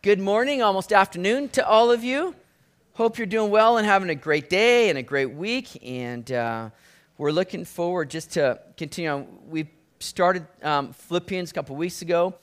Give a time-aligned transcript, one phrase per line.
[0.00, 2.36] Good morning, almost afternoon to all of you.
[2.92, 5.76] Hope you're doing well and having a great day and a great week.
[5.84, 6.70] And uh,
[7.16, 9.26] we're looking forward just to continue on.
[9.48, 12.34] We started um, Philippians a couple weeks ago.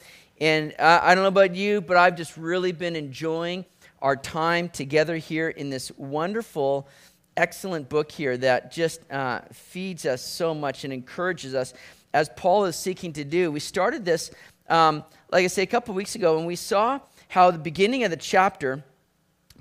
[0.41, 3.63] And uh, I don't know about you, but I've just really been enjoying
[4.01, 6.90] our time together here in this wonderful,
[7.37, 11.74] excellent book here that just uh, feeds us so much and encourages us
[12.13, 13.49] as Paul is seeking to do.
[13.49, 14.29] We started this,
[14.67, 18.12] um, like I say, a couple weeks ago, and we saw how the beginning of
[18.12, 18.84] the chapter,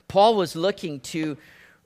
[0.08, 1.36] Paul was looking to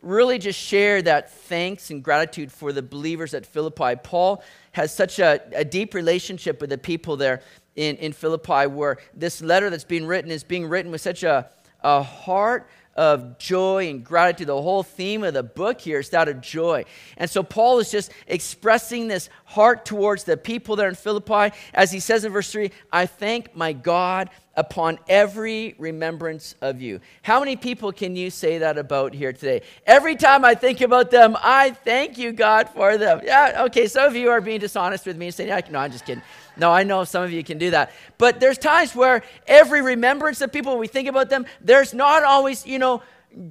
[0.02, 3.96] really just share that thanks and gratitude for the believers at Philippi.
[4.02, 7.42] Paul has such a, a deep relationship with the people there
[7.74, 11.48] in, in Philippi, where this letter that's being written is being written with such a,
[11.82, 14.48] a heart of joy and gratitude.
[14.48, 16.84] The whole theme of the book here is that of joy.
[17.16, 21.56] And so Paul is just expressing this heart towards the people there in Philippi.
[21.72, 27.00] As he says in verse 3, I thank my God upon every remembrance of you.
[27.22, 29.62] How many people can you say that about here today?
[29.86, 33.20] Every time I think about them, I thank you, God, for them.
[33.24, 35.92] Yeah, okay, some of you are being dishonest with me and saying, yeah, no, I'm
[35.92, 36.24] just kidding.
[36.56, 37.92] No, I know some of you can do that.
[38.18, 42.66] But there's times where every remembrance of people, we think about them, there's not always,
[42.66, 43.00] you know,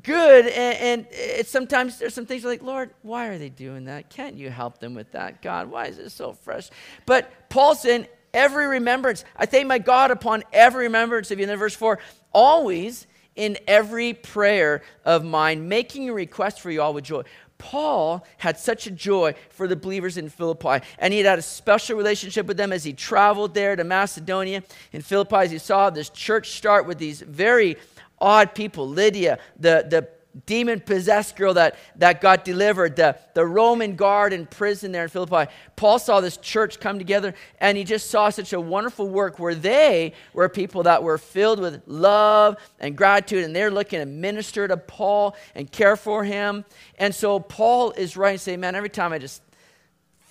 [0.03, 0.47] good.
[0.47, 4.09] And, and it's sometimes there's some things like, Lord, why are they doing that?
[4.09, 5.41] Can't you help them with that?
[5.41, 6.69] God, why is this so fresh?
[7.05, 9.25] But Paul's saying, every remembrance.
[9.35, 11.43] I thank my God upon every remembrance of you.
[11.43, 11.99] And then verse 4
[12.31, 17.23] always in every prayer of mine, making a request for you all with joy.
[17.57, 21.43] Paul had such a joy for the believers in Philippi, and he had had a
[21.43, 24.63] special relationship with them as he traveled there to Macedonia.
[24.91, 27.77] In Philippi, as he saw this church start with these very
[28.19, 30.07] odd people Lydia, the, the
[30.45, 35.09] demon possessed girl that, that got delivered, the, the Roman guard in prison there in
[35.09, 35.51] Philippi.
[35.75, 39.55] Paul saw this church come together and he just saw such a wonderful work where
[39.55, 44.67] they were people that were filled with love and gratitude and they're looking to minister
[44.67, 46.65] to Paul and care for him.
[46.99, 49.41] And so Paul is writing, saying, Man, every time I just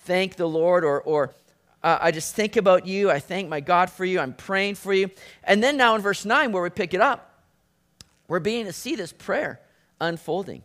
[0.05, 1.33] thank the Lord or, or
[1.83, 4.93] uh, I just think about you, I thank my God for you, I'm praying for
[4.93, 5.09] you.
[5.43, 7.43] And then now in verse 9, where we pick it up,
[8.27, 9.61] we're beginning to see this prayer
[9.99, 10.63] unfolding.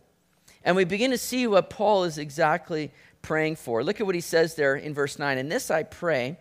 [0.63, 3.83] And we begin to see what Paul is exactly praying for.
[3.83, 5.37] Look at what he says there in verse 9.
[5.37, 6.37] And this I pray,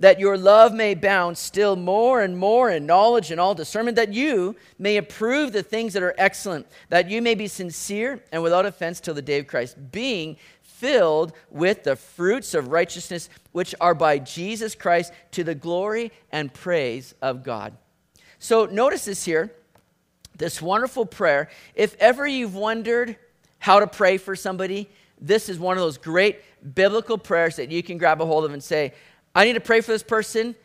[0.00, 4.12] that your love may abound still more and more in knowledge and all discernment, that
[4.12, 8.64] you may approve the things that are excellent, that you may be sincere and without
[8.64, 13.94] offense till the day of Christ, being filled with the fruits of righteousness, which are
[13.94, 17.76] by Jesus Christ to the glory and praise of God.
[18.38, 19.52] So notice this here
[20.40, 21.48] this wonderful prayer.
[21.74, 23.16] If ever you've wondered
[23.58, 24.90] how to pray for somebody,
[25.20, 26.40] this is one of those great
[26.74, 28.94] biblical prayers that you can grab a hold of and say,
[29.34, 30.56] I need to pray for this person.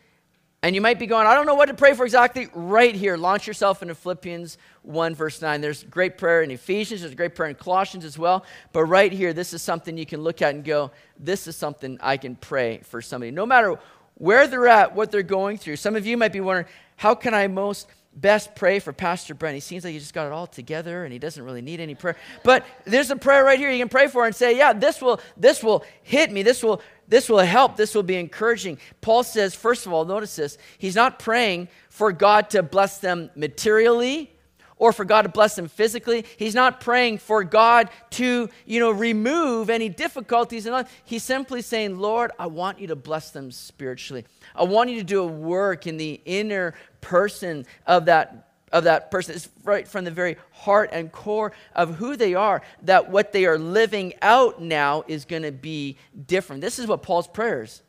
[0.62, 2.48] And you might be going, I don't know what to pray for exactly.
[2.54, 5.60] Right here, launch yourself into Philippians 1, verse 9.
[5.60, 8.44] There's great prayer in Ephesians, there's great prayer in Colossians as well.
[8.72, 11.98] But right here, this is something you can look at and go, This is something
[12.00, 13.30] I can pray for somebody.
[13.30, 13.78] No matter
[14.14, 15.76] where they're at, what they're going through.
[15.76, 16.66] Some of you might be wondering,
[16.96, 19.54] How can I most best pray for Pastor Brent.
[19.54, 21.94] He seems like he just got it all together and he doesn't really need any
[21.94, 22.16] prayer.
[22.42, 25.20] But there's a prayer right here you can pray for and say, yeah, this will
[25.36, 26.42] this will hit me.
[26.42, 27.76] This will this will help.
[27.76, 28.78] This will be encouraging.
[29.00, 30.58] Paul says, first of all, notice this.
[30.78, 34.35] He's not praying for God to bless them materially
[34.78, 36.24] or for God to bless them physically.
[36.36, 40.92] He's not praying for God to, you know, remove any difficulties life.
[41.04, 44.24] He's simply saying, Lord, I want you to bless them spiritually.
[44.54, 48.42] I want you to do a work in the inner person of that
[48.72, 52.60] of that person is right from the very heart and core of who they are
[52.82, 57.00] that what they are living out now is going to be different this is what
[57.00, 57.82] paul's prayers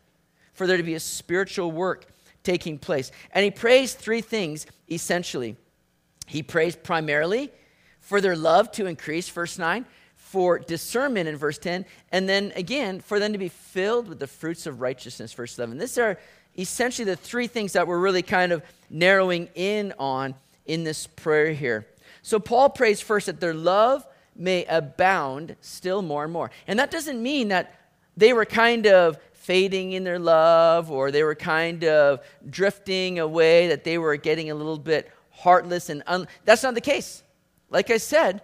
[0.54, 2.06] for there to be a spiritual work
[2.44, 5.58] taking place and he prays three things essentially
[6.28, 7.52] he prays primarily
[8.00, 13.00] for their love to increase verse 9 for discernment in verse 10 and then again
[13.00, 16.18] for them to be filled with the fruits of righteousness verse 11 these are
[16.58, 20.36] essentially the three things that we're really kind of narrowing in on
[20.66, 21.88] in this prayer here.
[22.22, 24.06] So Paul prays first that their love
[24.36, 26.52] may abound still more and more.
[26.68, 27.74] And that doesn't mean that
[28.16, 32.20] they were kind of fading in their love or they were kind of
[32.50, 36.82] drifting away, that they were getting a little bit heartless and un- that's not the
[36.82, 37.24] case.
[37.70, 38.42] Like I said,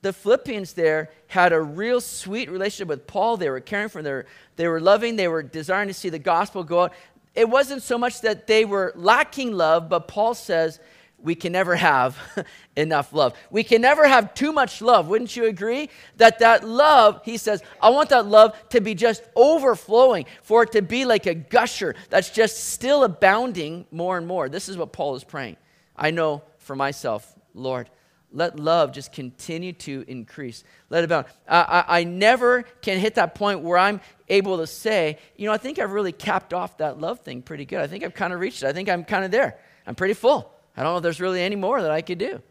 [0.00, 3.36] the Philippians there had a real sweet relationship with Paul.
[3.36, 4.24] They were caring for them.
[4.56, 5.16] They were loving.
[5.16, 6.92] They were desiring to see the gospel go out
[7.38, 10.80] it wasn't so much that they were lacking love, but Paul says
[11.20, 12.18] we can never have
[12.76, 13.34] enough love.
[13.48, 15.06] We can never have too much love.
[15.06, 15.88] Wouldn't you agree?
[16.16, 20.72] That that love, he says, I want that love to be just overflowing, for it
[20.72, 24.48] to be like a gusher that's just still abounding more and more.
[24.48, 25.58] This is what Paul is praying.
[25.98, 27.90] I know for myself, Lord,
[28.30, 30.62] let love just continue to increase.
[30.90, 31.26] Let it abound.
[31.48, 35.52] I, I, I never can hit that point where I'm able to say, you know,
[35.52, 37.80] I think I've really capped off that love thing pretty good.
[37.80, 38.66] I think I've kind of reached it.
[38.66, 39.58] I think I'm kind of there.
[39.86, 40.52] I'm pretty full.
[40.76, 42.42] I don't know if there's really any more that I could do.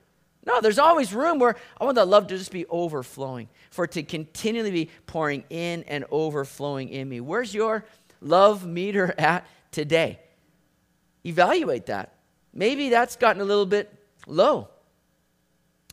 [0.46, 3.92] No, there's always room where I want that love to just be overflowing, for it
[3.92, 7.20] to continually be pouring in and overflowing in me.
[7.20, 7.86] Where's your
[8.22, 10.20] love meter at today?
[11.26, 12.14] Evaluate that.
[12.58, 13.94] Maybe that's gotten a little bit
[14.26, 14.68] low.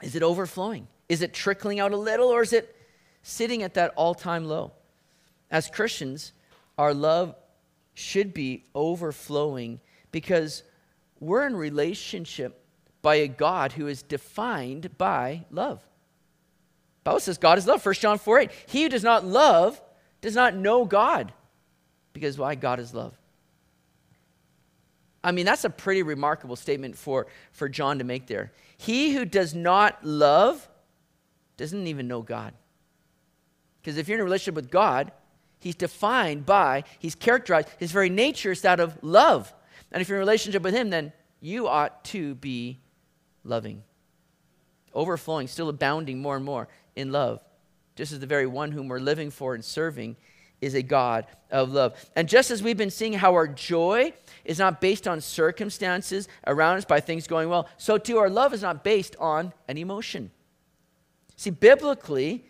[0.02, 0.88] Is it overflowing?
[1.11, 2.75] Is it trickling out a little or is it
[3.22, 4.72] sitting at that all time low?
[5.50, 6.32] As Christians,
[6.78, 7.37] our love
[7.93, 9.78] should be overflowing
[10.11, 10.62] because
[11.20, 12.64] we're in relationship
[13.02, 15.87] by a God who is defined by love.
[17.05, 17.84] Bible says God is love.
[17.84, 18.50] 1 John 4 8.
[18.67, 19.81] He who does not love
[20.22, 21.31] does not know God.
[22.14, 22.55] Because why?
[22.55, 23.14] God is love.
[25.25, 28.53] I mean, that's a pretty remarkable statement for, for John to make there.
[28.76, 30.69] He who does not love
[31.56, 32.53] doesn't even know God.
[33.81, 35.12] Because if you're in a relationship with God,
[35.61, 39.53] he's defined by, he's characterized, his very nature is that of love.
[39.91, 42.81] And if you're in a relationship with him, then you ought to be
[43.44, 43.82] loving,
[44.93, 47.43] overflowing, still abounding more and more in love,
[47.97, 50.17] just as the very one whom we're living for and serving
[50.64, 51.94] is a God of love.
[52.16, 54.12] And just as we've been seeing how our joy
[54.44, 58.55] is not based on circumstances around us by things going well, so too our love
[58.55, 60.31] is not based on an emotion.
[61.37, 62.44] See, biblically,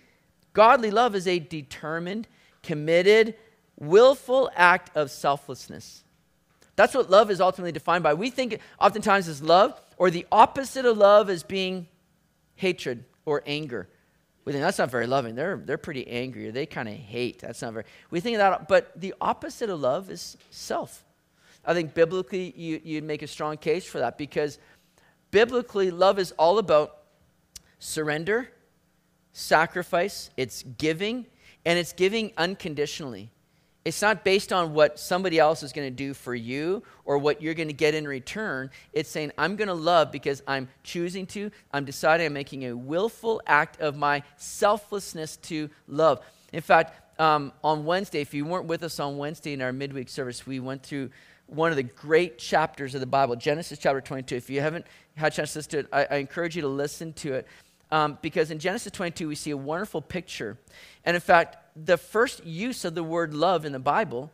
[0.53, 2.29] godly love is a determined,
[2.63, 3.35] committed,
[3.79, 6.05] willful act of selflessness.
[6.77, 8.15] That's what love is ultimately defined by.
[8.15, 11.89] We think oftentimes as love, or the opposite of love as being
[12.57, 13.89] hatred or anger.
[14.45, 15.35] We think that's not very loving.
[15.35, 17.41] They're, they're pretty angry they kind of hate.
[17.41, 17.85] That's not very.
[18.11, 21.05] We think that, but the opposite of love is self.
[21.65, 24.59] I think biblically you, you'd make a strong case for that because
[25.31, 26.99] biblically love is all about
[27.79, 28.51] surrender,
[29.33, 31.27] sacrifice, it's giving,
[31.65, 33.31] and it's giving unconditionally.
[33.85, 37.43] It's not based on what somebody else is going to do for you or what
[37.43, 38.71] you're going to get in return.
[38.95, 41.51] It's saying, I'm going to love because I'm choosing to.
[41.71, 46.25] I'm deciding I'm making a willful act of my selflessness to love.
[46.53, 50.09] In fact, um, on Wednesday, if you weren't with us on Wednesday in our midweek
[50.09, 51.11] service, we went through
[51.47, 54.37] one of the great chapters of the Bible, Genesis chapter 22.
[54.37, 56.69] If you haven't had a chance to listen to it, I, I encourage you to
[56.69, 57.47] listen to it.
[57.91, 60.57] Um, because in Genesis 22, we see a wonderful picture.
[61.05, 64.31] And in fact, the first use of the word love in the Bible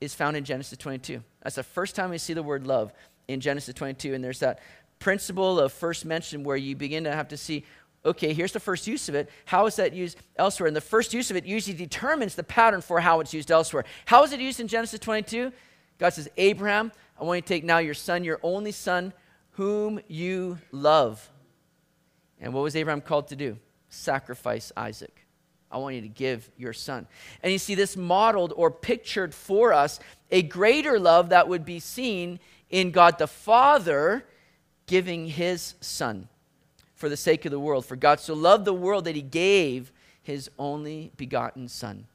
[0.00, 1.22] is found in Genesis 22.
[1.42, 2.92] That's the first time we see the word love
[3.28, 4.14] in Genesis 22.
[4.14, 4.60] And there's that
[4.98, 7.64] principle of first mention where you begin to have to see
[8.06, 9.30] okay, here's the first use of it.
[9.46, 10.66] How is that used elsewhere?
[10.66, 13.84] And the first use of it usually determines the pattern for how it's used elsewhere.
[14.04, 15.50] How is it used in Genesis 22?
[15.98, 19.14] God says, Abraham, I want you to take now your son, your only son,
[19.52, 21.30] whom you love.
[22.40, 23.56] And what was Abraham called to do?
[23.88, 25.23] Sacrifice Isaac.
[25.74, 27.08] I want you to give your son.
[27.42, 29.98] And you see this modeled or pictured for us
[30.30, 32.38] a greater love that would be seen
[32.70, 34.24] in God the Father
[34.86, 36.28] giving his son
[36.94, 37.84] for the sake of the world.
[37.84, 39.90] For God so loved the world that he gave
[40.22, 42.06] his only begotten son.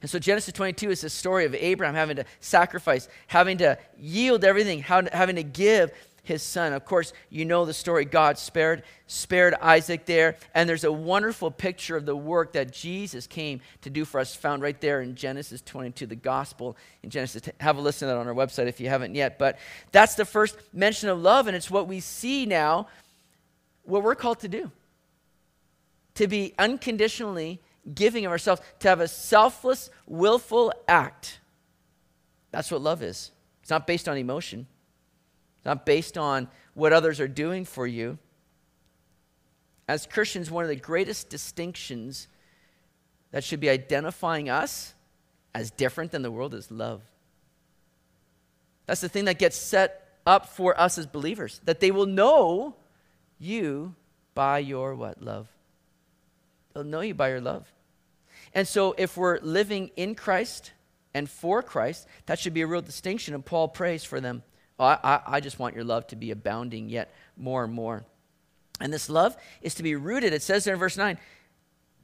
[0.00, 4.42] And so Genesis 22 is the story of Abraham having to sacrifice, having to yield
[4.42, 5.92] everything, having to give
[6.22, 6.72] his son.
[6.72, 8.04] Of course, you know the story.
[8.04, 10.36] God spared, spared Isaac there.
[10.54, 14.34] And there's a wonderful picture of the work that Jesus came to do for us,
[14.34, 17.48] found right there in Genesis 22, the gospel in Genesis.
[17.60, 19.38] Have a listen to that on our website if you haven't yet.
[19.38, 19.58] But
[19.90, 22.88] that's the first mention of love, and it's what we see now,
[23.84, 24.70] what we're called to do.
[26.16, 27.60] To be unconditionally
[27.94, 31.40] giving of ourselves, to have a selfless, willful act.
[32.50, 33.30] That's what love is.
[33.62, 34.66] It's not based on emotion
[35.68, 38.16] not based on what others are doing for you.
[39.86, 42.26] As Christians, one of the greatest distinctions
[43.32, 44.94] that should be identifying us
[45.54, 47.02] as different than the world is love.
[48.86, 52.74] That's the thing that gets set up for us as believers, that they will know
[53.38, 53.94] you
[54.34, 55.22] by your what?
[55.22, 55.48] Love.
[56.72, 57.70] They'll know you by your love.
[58.54, 60.72] And so if we're living in Christ
[61.12, 64.42] and for Christ, that should be a real distinction, and Paul prays for them
[64.78, 68.04] Oh, I, I just want your love to be abounding yet more and more.
[68.80, 71.18] And this love is to be rooted, it says there in verse 9,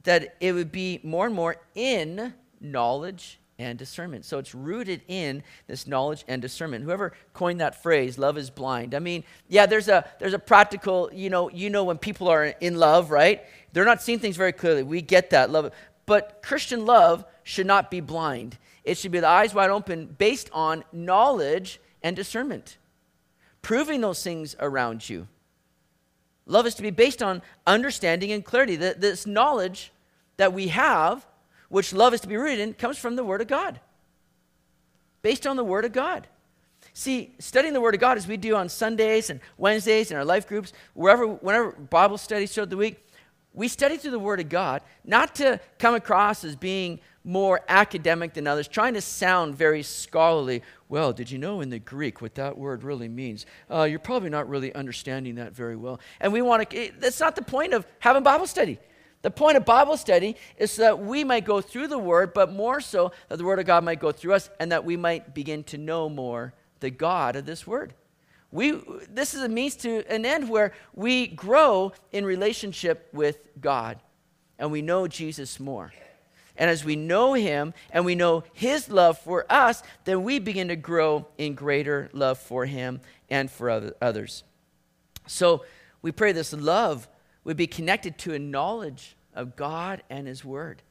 [0.03, 4.25] that it would be more and more in knowledge and discernment.
[4.25, 6.83] So it's rooted in this knowledge and discernment.
[6.83, 8.93] Whoever coined that phrase, love is blind.
[8.93, 12.45] I mean, yeah, there's a there's a practical, you know, you know when people are
[12.45, 13.43] in love, right?
[13.71, 14.83] They're not seeing things very clearly.
[14.83, 15.71] We get that love.
[16.05, 18.57] But Christian love should not be blind.
[18.83, 22.77] It should be the eyes wide open based on knowledge and discernment.
[23.65, 25.27] proving those things around you.
[26.45, 28.75] Love is to be based on understanding and clarity.
[28.75, 29.91] This knowledge
[30.37, 31.25] that we have,
[31.69, 33.79] which love is to be rooted in, comes from the Word of God.
[35.23, 36.27] Based on the Word of God.
[36.93, 40.23] See, studying the Word of God as we do on Sundays and Wednesdays in our
[40.23, 43.03] life groups, wherever, whenever Bible studies throughout the week,
[43.55, 48.33] we study through the Word of God, not to come across as being more academic
[48.33, 50.61] than others, trying to sound very scholarly.
[50.89, 53.45] Well, did you know in the Greek what that word really means?
[53.71, 55.99] Uh, you're probably not really understanding that very well.
[56.19, 58.77] And we want to, that's not the point of having Bible study.
[59.23, 62.53] The point of Bible study is so that we might go through the Word, but
[62.53, 65.33] more so that the Word of God might go through us and that we might
[65.33, 67.95] begin to know more the God of this Word.
[68.51, 73.99] We, this is a means to an end where we grow in relationship with God
[74.57, 75.93] and we know Jesus more.
[76.57, 80.69] And as we know him and we know his love for us, then we begin
[80.69, 84.43] to grow in greater love for him and for other, others.
[85.27, 85.65] So
[86.01, 87.09] we pray this love
[87.43, 90.81] would be connected to a knowledge of God and his word.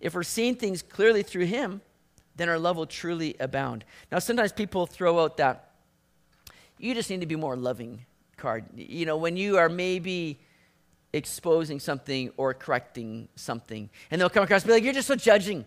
[0.00, 1.80] If we're seeing things clearly through him,
[2.36, 3.84] then our love will truly abound.
[4.12, 5.67] Now, sometimes people throw out that
[6.78, 8.04] you just need to be more loving
[8.36, 8.64] card.
[8.74, 10.40] You know, when you are maybe
[11.12, 15.16] exposing something or correcting something, and they'll come across and be like, You're just so
[15.16, 15.64] judging.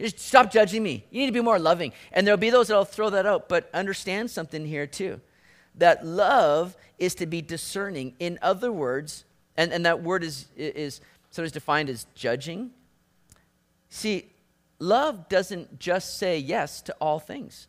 [0.00, 1.06] Just stop judging me.
[1.10, 1.92] You need to be more loving.
[2.12, 5.20] And there'll be those that'll throw that out, but understand something here too.
[5.76, 8.14] That love is to be discerning.
[8.18, 9.24] In other words,
[9.56, 11.00] and, and that word is, is
[11.30, 12.70] sometimes defined as judging.
[13.90, 14.30] See,
[14.78, 17.68] love doesn't just say yes to all things.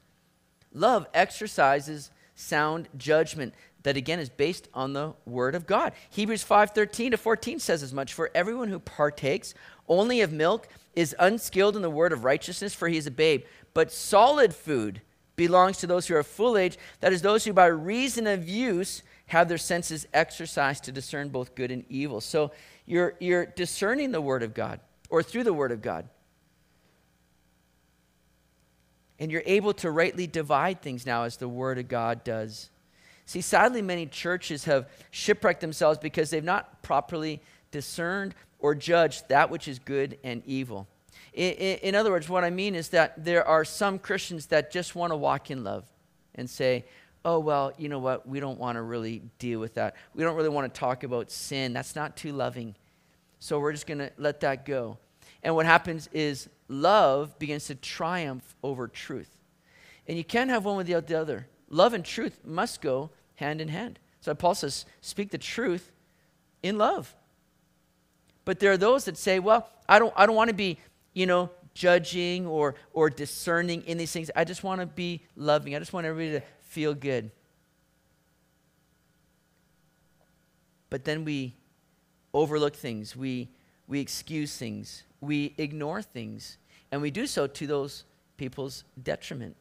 [0.73, 2.09] Love exercises
[2.43, 5.93] sound judgment that again is based on the word of God.
[6.09, 9.53] Hebrews 5:13 to 14 says as much, for everyone who partakes
[9.87, 13.43] only of milk is unskilled in the word of righteousness for he is a babe,
[13.73, 15.01] but solid food
[15.35, 19.01] belongs to those who are full age, that is those who by reason of use
[19.27, 22.21] have their senses exercised to discern both good and evil.
[22.21, 22.51] So
[22.85, 26.07] you're you're discerning the word of God or through the word of God
[29.19, 32.69] and you're able to rightly divide things now as the Word of God does.
[33.25, 37.41] See, sadly, many churches have shipwrecked themselves because they've not properly
[37.71, 40.87] discerned or judged that which is good and evil.
[41.33, 44.95] In, in, other words, what I mean is that there are some Christians that just
[44.95, 45.85] want to walk in love
[46.35, 46.85] and say,
[47.25, 48.27] oh, well, you know what?
[48.27, 49.95] We don't want to really deal with that.
[50.13, 51.73] We don't really want to talk about sin.
[51.73, 52.75] That's not too loving.
[53.39, 54.97] So we're just going to let that go.
[55.41, 56.49] And what happens is
[56.81, 59.37] love begins to triumph over truth.
[60.07, 61.47] And you can't have one without the other.
[61.69, 63.99] Love and truth must go hand in hand.
[64.19, 65.91] So Paul says, speak the truth
[66.61, 67.15] in love.
[68.45, 70.77] But there are those that say, well, I don't, I don't want to be,
[71.13, 74.29] you know, judging or, or discerning in these things.
[74.35, 75.75] I just want to be loving.
[75.75, 77.31] I just want everybody to feel good.
[80.89, 81.55] But then we
[82.33, 83.15] overlook things.
[83.15, 83.49] We,
[83.87, 86.57] we excuse things we ignore things,
[86.93, 88.03] and we do so to those
[88.37, 89.55] people's detriment.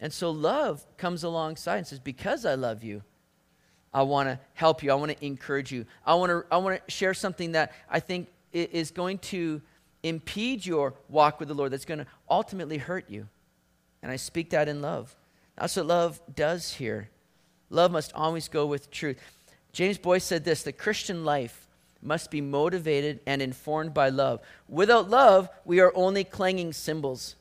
[0.00, 3.02] And so love comes alongside and says, Because I love you,
[3.92, 4.92] I want to help you.
[4.92, 5.86] I want to encourage you.
[6.06, 9.60] I want to, I want to share something that I think is going to
[10.04, 13.26] impede your walk with the Lord, that's going to ultimately hurt you.
[14.04, 15.16] And I speak that in love.
[15.58, 17.10] That's what love does here.
[17.70, 19.18] Love must always go with truth.
[19.72, 21.66] James Boice said this the Christian life
[22.02, 24.40] must be motivated and informed by love.
[24.68, 27.36] Without love, we are only clanging cymbals.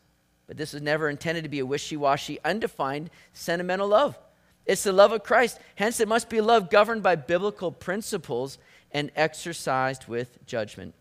[0.48, 4.18] But this is never intended to be a wishy washy, undefined, sentimental love.
[4.66, 5.60] It's the love of Christ.
[5.76, 8.58] Hence, it must be love governed by biblical principles
[8.92, 10.94] and exercised with judgment.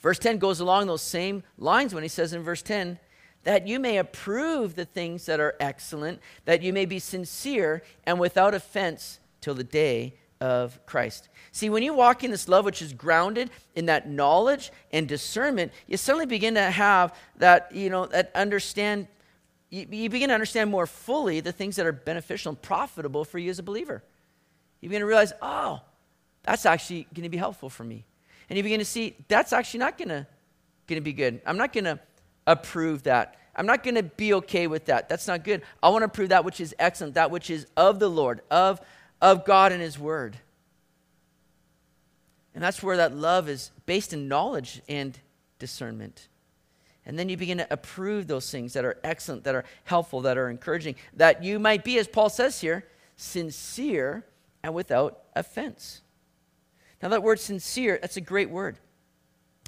[0.00, 2.98] Verse 10 goes along those same lines when he says in verse 10,
[3.44, 8.18] that you may approve the things that are excellent, that you may be sincere and
[8.18, 11.28] without offense till the day of Christ.
[11.52, 15.70] See, when you walk in this love, which is grounded in that knowledge and discernment,
[15.86, 19.06] you suddenly begin to have that, you know, that understand,
[19.70, 23.50] you, begin to understand more fully the things that are beneficial and profitable for you
[23.50, 24.02] as a believer.
[24.80, 25.80] You begin to realize, oh,
[26.42, 28.04] that's actually going to be helpful for me.
[28.50, 30.26] And you begin to see, that's actually not going to,
[30.88, 31.40] going to be good.
[31.46, 32.00] I'm not going to
[32.48, 33.36] approve that.
[33.54, 35.08] I'm not going to be okay with that.
[35.08, 35.62] That's not good.
[35.84, 38.80] I want to approve that which is excellent, that which is of the Lord, of
[39.22, 40.36] of God and His Word.
[42.54, 45.18] And that's where that love is based in knowledge and
[45.58, 46.28] discernment.
[47.06, 50.36] And then you begin to approve those things that are excellent, that are helpful, that
[50.36, 52.86] are encouraging, that you might be, as Paul says here,
[53.16, 54.24] sincere
[54.62, 56.02] and without offense.
[57.02, 58.76] Now, that word sincere, that's a great word.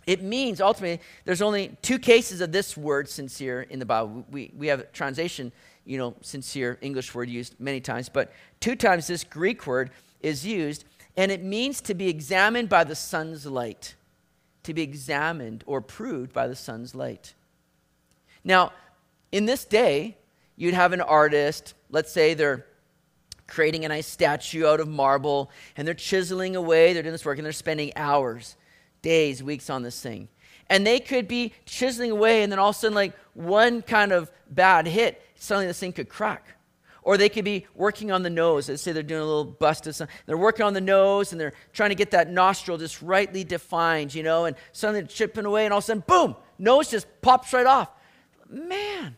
[0.07, 4.27] It means ultimately, there's only two cases of this word sincere in the Bible.
[4.31, 5.51] We, we have translation
[5.85, 10.47] you know, sincere English word used many times, but two times this Greek word is
[10.47, 10.85] used,
[11.17, 13.95] and it means to be examined by the sun's light.
[14.65, 17.35] To be examined or proved by the sun's light.
[18.43, 18.73] Now,
[19.31, 20.17] in this day,
[20.57, 22.65] you'd have an artist, let's say they're
[23.47, 27.37] creating a nice statue out of marble, and they're chiseling away, they're doing this work,
[27.39, 28.57] and they're spending hours,
[29.03, 30.29] days, weeks on this thing.
[30.71, 34.13] And they could be chiseling away, and then all of a sudden, like one kind
[34.13, 36.47] of bad hit, suddenly this thing could crack.
[37.03, 38.69] Or they could be working on the nose.
[38.69, 40.17] Let's say they're doing a little bust of something.
[40.25, 44.15] They're working on the nose and they're trying to get that nostril just rightly defined,
[44.15, 47.07] you know, and suddenly they're chipping away, and all of a sudden, boom, nose just
[47.21, 47.91] pops right off.
[48.49, 49.17] Man.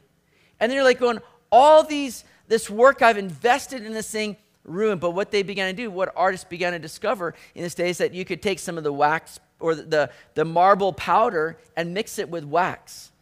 [0.58, 1.20] And then you're like going,
[1.52, 5.00] all these, this work I've invested in this thing ruined.
[5.00, 7.98] But what they began to do, what artists began to discover in this day is
[7.98, 12.18] that you could take some of the wax or the, the marble powder and mix
[12.18, 13.12] it with wax.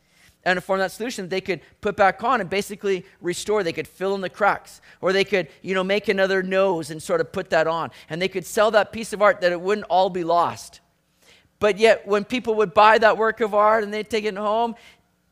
[0.44, 3.62] And to form that solution they could put back on and basically restore.
[3.62, 4.80] They could fill in the cracks.
[5.00, 7.90] Or they could, you know, make another nose and sort of put that on.
[8.10, 10.80] And they could sell that piece of art that it wouldn't all be lost.
[11.58, 14.74] But yet, when people would buy that work of art and they'd take it home,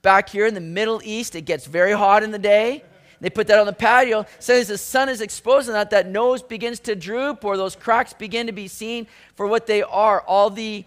[0.02, 2.84] back here in the Middle East, it gets very hot in the day.
[3.20, 4.26] They put that on the patio.
[4.40, 7.76] So as the sun is exposed on that, that nose begins to droop or those
[7.76, 10.22] cracks begin to be seen for what they are.
[10.22, 10.84] All the,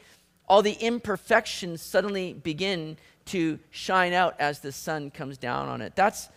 [0.50, 5.96] all the imperfections suddenly begin to shine out as the sun comes down on it.
[5.96, 6.30] That's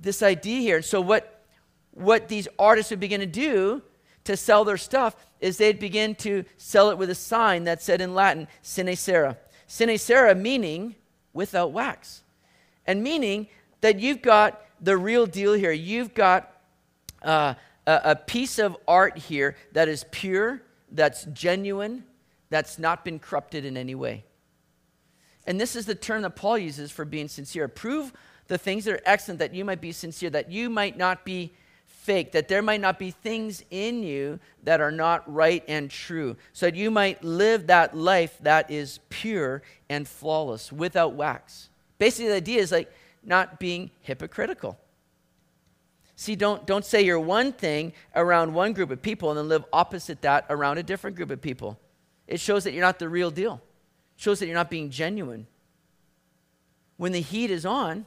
[0.00, 0.76] this idea here.
[0.76, 1.44] And so what,
[1.92, 3.82] what these artists would begin to do
[4.24, 8.00] to sell their stuff is they'd begin to sell it with a sign that said
[8.00, 9.36] in Latin, sine cera.
[9.66, 10.94] Sine cera meaning
[11.32, 12.22] without wax.
[12.86, 13.48] And meaning
[13.80, 15.72] that you've got the real deal here.
[15.72, 16.52] You've got
[17.22, 17.54] uh,
[17.86, 22.04] a, a piece of art here that is pure, that's genuine,
[22.50, 24.24] that's not been corrupted in any way.
[25.46, 27.68] And this is the term that Paul uses for being sincere.
[27.68, 28.12] Prove
[28.48, 31.52] the things that are excellent that you might be sincere, that you might not be
[31.86, 36.36] fake, that there might not be things in you that are not right and true,
[36.52, 41.68] so that you might live that life that is pure and flawless without wax.
[41.98, 44.78] Basically, the idea is like not being hypocritical.
[46.16, 49.64] See, don't, don't say you're one thing around one group of people and then live
[49.72, 51.78] opposite that around a different group of people.
[52.26, 53.60] It shows that you're not the real deal,
[54.16, 55.46] shows that you're not being genuine.
[56.96, 58.06] When the heat is on,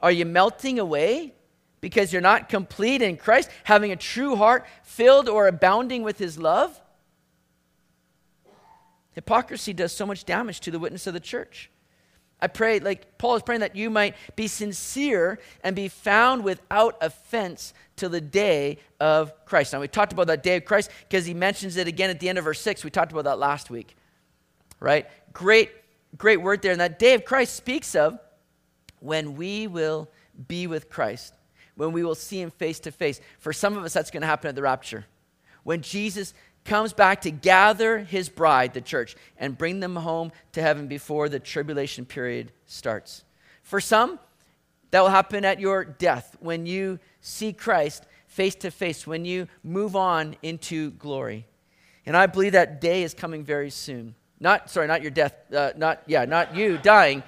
[0.00, 1.34] are you melting away
[1.80, 6.38] because you're not complete in Christ, having a true heart filled or abounding with his
[6.38, 6.80] love?
[9.12, 11.70] Hypocrisy does so much damage to the witness of the church.
[12.40, 16.96] I pray, like Paul is praying, that you might be sincere and be found without
[17.00, 19.72] offense till the day of Christ.
[19.72, 22.28] Now, we talked about that day of Christ because he mentions it again at the
[22.28, 22.82] end of verse 6.
[22.82, 23.96] We talked about that last week,
[24.80, 25.06] right?
[25.32, 25.70] Great,
[26.16, 26.72] great word there.
[26.72, 28.18] And that day of Christ speaks of
[29.00, 30.08] when we will
[30.48, 31.34] be with Christ,
[31.76, 33.20] when we will see him face to face.
[33.38, 35.06] For some of us, that's going to happen at the rapture.
[35.64, 40.62] When Jesus comes back to gather his bride, the church, and bring them home to
[40.62, 43.24] heaven before the tribulation period starts.
[43.62, 44.18] For some,
[44.90, 49.48] that will happen at your death when you see Christ face to face, when you
[49.64, 51.46] move on into glory.
[52.06, 54.14] And I believe that day is coming very soon.
[54.42, 57.22] Not, sorry, not your death, uh, not, yeah, not you dying.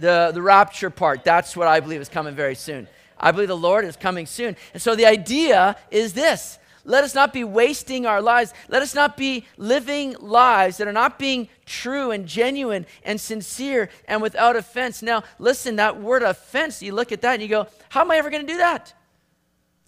[0.00, 2.88] The, the rapture part, that's what I believe is coming very soon.
[3.16, 4.56] I believe the Lord is coming soon.
[4.72, 8.52] And so the idea is this let us not be wasting our lives.
[8.68, 13.88] Let us not be living lives that are not being true and genuine and sincere
[14.08, 15.00] and without offense.
[15.00, 18.16] Now, listen, that word offense, you look at that and you go, How am I
[18.16, 18.94] ever going to do that?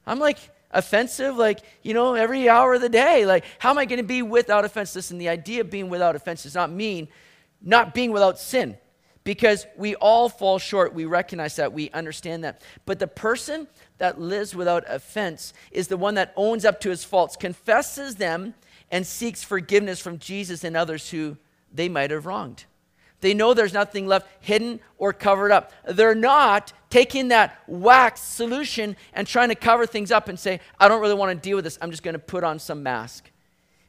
[0.06, 0.38] I'm like,
[0.70, 3.26] offensive, like, you know, every hour of the day.
[3.26, 4.94] Like, how am I going to be without offense?
[4.94, 7.08] Listen, the idea of being without offense does not mean
[7.62, 8.78] not being without sin
[9.24, 10.94] because we all fall short.
[10.94, 12.62] We recognize that, we understand that.
[12.86, 17.04] But the person that lives without offense is the one that owns up to his
[17.04, 18.54] faults, confesses them,
[18.90, 21.36] and seeks forgiveness from Jesus and others who
[21.72, 22.64] they might have wronged.
[23.20, 25.72] They know there's nothing left hidden or covered up.
[25.86, 30.88] They're not taking that wax solution and trying to cover things up and say, I
[30.88, 31.78] don't really want to deal with this.
[31.80, 33.30] I'm just going to put on some mask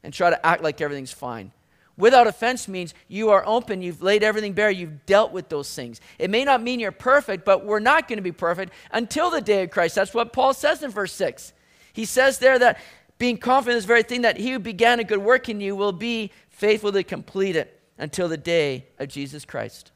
[0.03, 1.51] and try to act like everything's fine.
[1.97, 6.01] Without offense means you are open, you've laid everything bare, you've dealt with those things.
[6.17, 9.41] It may not mean you're perfect, but we're not going to be perfect until the
[9.41, 9.95] day of Christ.
[9.95, 11.53] That's what Paul says in verse 6.
[11.93, 12.79] He says there that
[13.17, 15.75] being confident in this very thing that he who began a good work in you
[15.75, 19.91] will be faithful to complete it until the day of Jesus Christ.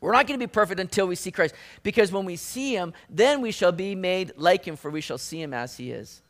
[0.00, 2.92] We're not going to be perfect until we see Christ, because when we see him,
[3.08, 6.20] then we shall be made like him, for we shall see him as he is.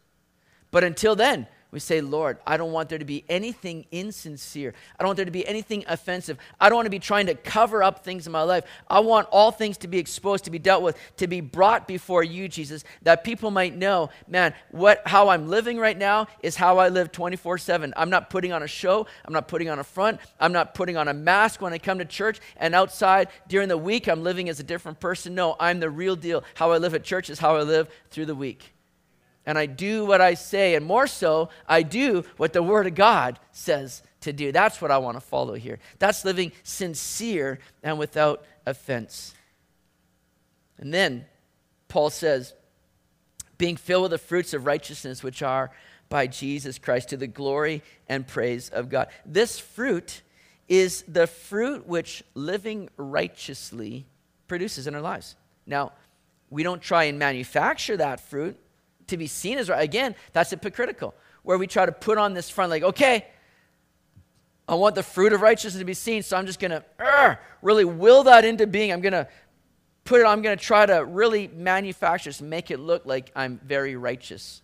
[0.70, 4.74] But until then, we say, Lord, I don't want there to be anything insincere.
[4.96, 6.38] I don't want there to be anything offensive.
[6.60, 8.64] I don't want to be trying to cover up things in my life.
[8.88, 12.22] I want all things to be exposed, to be dealt with, to be brought before
[12.22, 16.78] you, Jesus, that people might know, man, what how I'm living right now is how
[16.78, 17.92] I live 24/7.
[17.96, 20.96] I'm not putting on a show, I'm not putting on a front, I'm not putting
[20.96, 24.48] on a mask when I come to church and outside during the week I'm living
[24.48, 25.34] as a different person.
[25.34, 26.44] No, I'm the real deal.
[26.54, 28.73] How I live at church is how I live through the week
[29.46, 32.94] and I do what I say, and more so, I do what the Word of
[32.94, 34.52] God says to do.
[34.52, 35.78] That's what I want to follow here.
[35.98, 39.34] That's living sincere and without offense.
[40.78, 41.26] And then
[41.88, 42.54] Paul says,
[43.58, 45.70] being filled with the fruits of righteousness, which are
[46.08, 49.08] by Jesus Christ, to the glory and praise of God.
[49.24, 50.22] This fruit
[50.68, 54.06] is the fruit which living righteously
[54.48, 55.36] produces in our lives.
[55.66, 55.92] Now,
[56.50, 58.58] we don't try and manufacture that fruit
[59.08, 59.82] to be seen as right.
[59.82, 63.26] Again, that's hypocritical, where we try to put on this front, like, okay,
[64.66, 67.84] I want the fruit of righteousness to be seen, so I'm just going to really
[67.84, 68.92] will that into being.
[68.92, 69.28] I'm going to
[70.04, 73.60] put it, I'm going to try to really manufacture this, make it look like I'm
[73.64, 74.62] very righteous.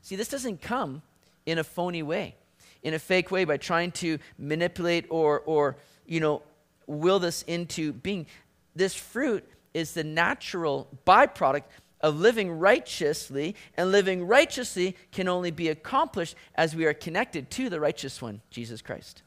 [0.00, 1.02] See, this doesn't come
[1.46, 2.36] in a phony way,
[2.82, 6.42] in a fake way, by trying to manipulate or, or you know,
[6.86, 8.26] will this into being.
[8.74, 11.62] This fruit is the natural byproduct
[12.02, 17.70] of living righteously, and living righteously can only be accomplished as we are connected to
[17.70, 19.22] the righteous one, Jesus Christ.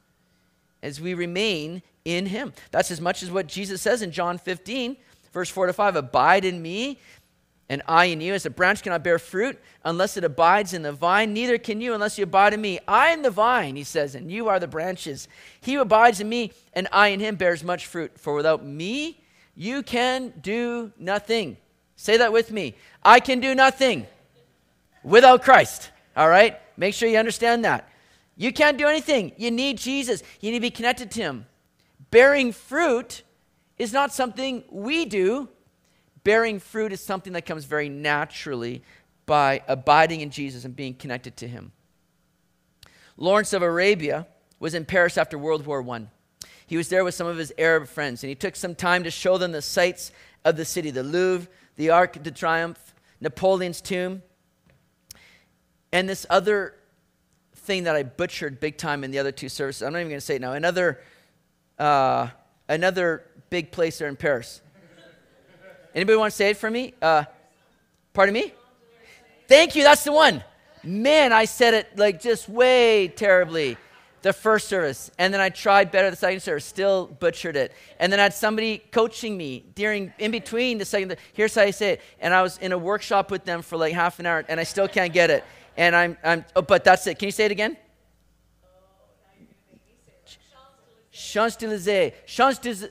[0.84, 2.54] As we remain in him.
[2.72, 4.98] That's as much as what Jesus says in John 15,
[5.34, 7.00] verse 4 to 5 Abide in me,
[7.68, 8.34] and I in you.
[8.34, 11.94] As a branch cannot bear fruit unless it abides in the vine, neither can you
[11.94, 12.80] unless you abide in me.
[12.88, 15.28] I am the vine, he says, and you are the branches.
[15.62, 18.20] He who abides in me, and I in him bears much fruit.
[18.20, 19.22] For without me,
[19.56, 21.58] you can do nothing.
[21.96, 22.76] Say that with me.
[23.04, 24.08] I can do nothing
[25.04, 25.92] without Christ.
[26.16, 26.60] All right?
[26.78, 27.90] Make sure you understand that.
[28.38, 29.32] You can't do anything.
[29.38, 30.22] You need Jesus.
[30.42, 31.46] You need to be connected to Him.
[32.12, 33.24] Bearing fruit
[33.78, 35.50] is not something we do.
[36.24, 38.84] Bearing fruit is something that comes very naturally
[39.26, 41.72] by abiding in Jesus and being connected to Him.
[43.18, 44.28] Lawrence of Arabia
[44.60, 46.08] was in Paris after World War I.
[46.68, 49.12] He was there with some of his Arab friends, and he took some time to
[49.12, 50.12] show them the sights
[50.44, 54.22] of the city the Louvre, the Arc de Triomphe, Napoleon's tomb,
[55.92, 56.76] and this other
[57.56, 59.82] thing that I butchered big time in the other two services.
[59.82, 60.54] I'm not even going to say it now.
[60.54, 61.02] Another,
[61.80, 62.30] uh,
[62.68, 64.62] another big place there in Paris.
[65.94, 66.94] Anybody want to say it for me?
[67.02, 67.24] Uh,
[68.14, 68.54] pardon me?
[69.48, 69.84] Thank you.
[69.84, 70.44] That's the one.
[70.84, 73.78] Man, I said it like just way terribly
[74.26, 77.72] the first service, and then I tried better the second service, still butchered it.
[78.00, 81.16] And then I had somebody coaching me during, in between the second.
[81.34, 82.02] Here's how I say it.
[82.20, 84.64] And I was in a workshop with them for like half an hour, and I
[84.64, 85.44] still can't get it.
[85.78, 87.20] And I'm, I'm oh, but that's it.
[87.20, 87.78] Can you say it again?
[91.12, 92.14] Champs-Élysées.
[92.26, 92.90] Champs-Élysées.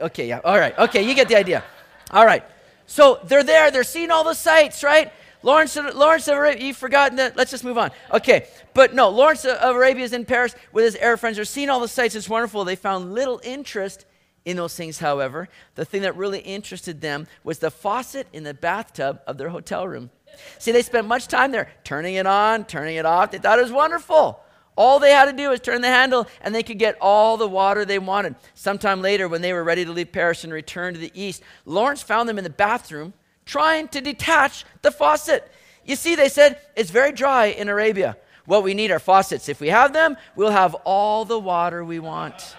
[0.00, 0.40] Okay, yeah.
[0.42, 0.76] All right.
[0.76, 1.62] Okay, you get the idea.
[2.10, 2.42] All right.
[2.86, 3.70] So they're there.
[3.70, 5.12] They're seeing all the sights, right?
[5.44, 7.36] Lawrence, Lawrence of Arabia, you've forgotten that.
[7.36, 7.90] Let's just move on.
[8.10, 11.36] Okay, but no, Lawrence of Arabia is in Paris with his Arab friends.
[11.36, 12.14] They're seeing all the sights.
[12.14, 12.64] It's wonderful.
[12.64, 14.06] They found little interest
[14.46, 15.50] in those things, however.
[15.74, 19.86] The thing that really interested them was the faucet in the bathtub of their hotel
[19.86, 20.08] room.
[20.58, 23.30] See, they spent much time there turning it on, turning it off.
[23.30, 24.40] They thought it was wonderful.
[24.76, 27.46] All they had to do was turn the handle and they could get all the
[27.46, 28.34] water they wanted.
[28.54, 32.02] Sometime later, when they were ready to leave Paris and return to the east, Lawrence
[32.02, 33.12] found them in the bathroom
[33.44, 35.50] trying to detach the faucet.
[35.84, 38.16] You see, they said it's very dry in Arabia.
[38.46, 39.48] What we need are faucets.
[39.48, 42.56] If we have them, we'll have all the water we want.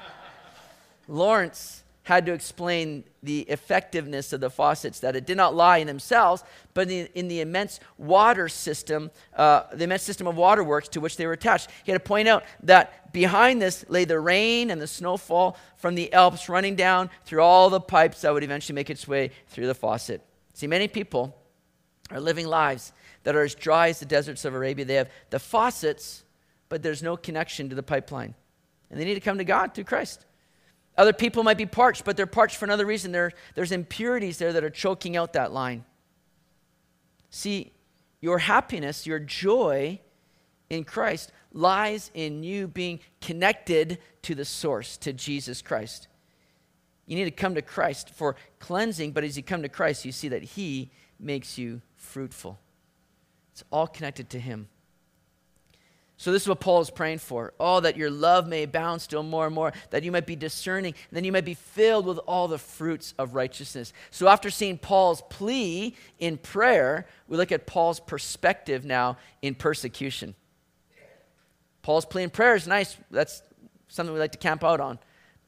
[1.07, 5.87] Lawrence had to explain the effectiveness of the faucets, that it did not lie in
[5.87, 6.43] themselves,
[6.75, 10.99] but in the, in the immense water system, uh, the immense system of waterworks to
[10.99, 11.67] which they were attached.
[11.83, 15.95] He had to point out that behind this lay the rain and the snowfall from
[15.95, 19.65] the Alps running down through all the pipes that would eventually make its way through
[19.65, 20.21] the faucet.
[20.55, 21.35] See, many people
[22.09, 24.85] are living lives that are as dry as the deserts of Arabia.
[24.85, 26.23] They have the faucets,
[26.69, 28.33] but there's no connection to the pipeline.
[28.89, 30.25] And they need to come to God through Christ.
[30.97, 33.11] Other people might be parched, but they're parched for another reason.
[33.11, 35.83] There, there's impurities there that are choking out that line.
[37.29, 37.73] See,
[38.21, 39.99] your happiness, your joy
[40.69, 46.07] in Christ lies in you being connected to the source, to Jesus Christ.
[47.05, 50.11] You need to come to Christ for cleansing, but as you come to Christ, you
[50.11, 52.59] see that He makes you fruitful.
[53.51, 54.67] It's all connected to Him.
[56.17, 57.53] So, this is what Paul is praying for.
[57.59, 60.93] Oh, that your love may abound still more and more, that you might be discerning,
[60.93, 63.91] and then you might be filled with all the fruits of righteousness.
[64.11, 70.35] So, after seeing Paul's plea in prayer, we look at Paul's perspective now in persecution.
[71.81, 72.95] Paul's plea in prayer is nice.
[73.11, 73.43] That's
[73.89, 74.99] something we like to camp out on.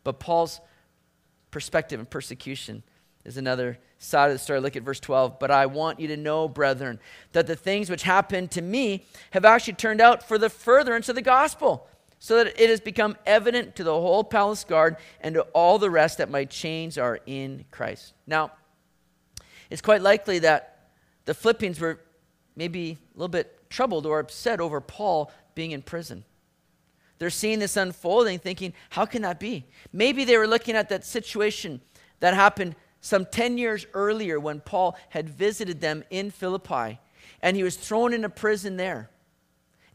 [0.03, 0.59] But Paul's
[1.51, 2.83] perspective and persecution
[3.25, 4.60] is another side of the story.
[4.60, 5.39] Look at verse 12.
[5.39, 6.99] But I want you to know, brethren,
[7.33, 11.15] that the things which happened to me have actually turned out for the furtherance of
[11.15, 11.88] the gospel,
[12.19, 15.89] so that it has become evident to the whole palace guard and to all the
[15.89, 18.13] rest that my chains are in Christ.
[18.25, 18.53] Now,
[19.69, 20.89] it's quite likely that
[21.25, 21.99] the Philippians were
[22.55, 26.23] maybe a little bit troubled or upset over Paul being in prison.
[27.19, 29.65] They're seeing this unfolding, thinking, how can that be?
[29.91, 31.82] Maybe they were looking at that situation
[32.19, 36.99] that happened some 10 years earlier when Paul had visited them in Philippi
[37.41, 39.10] and he was thrown into prison there.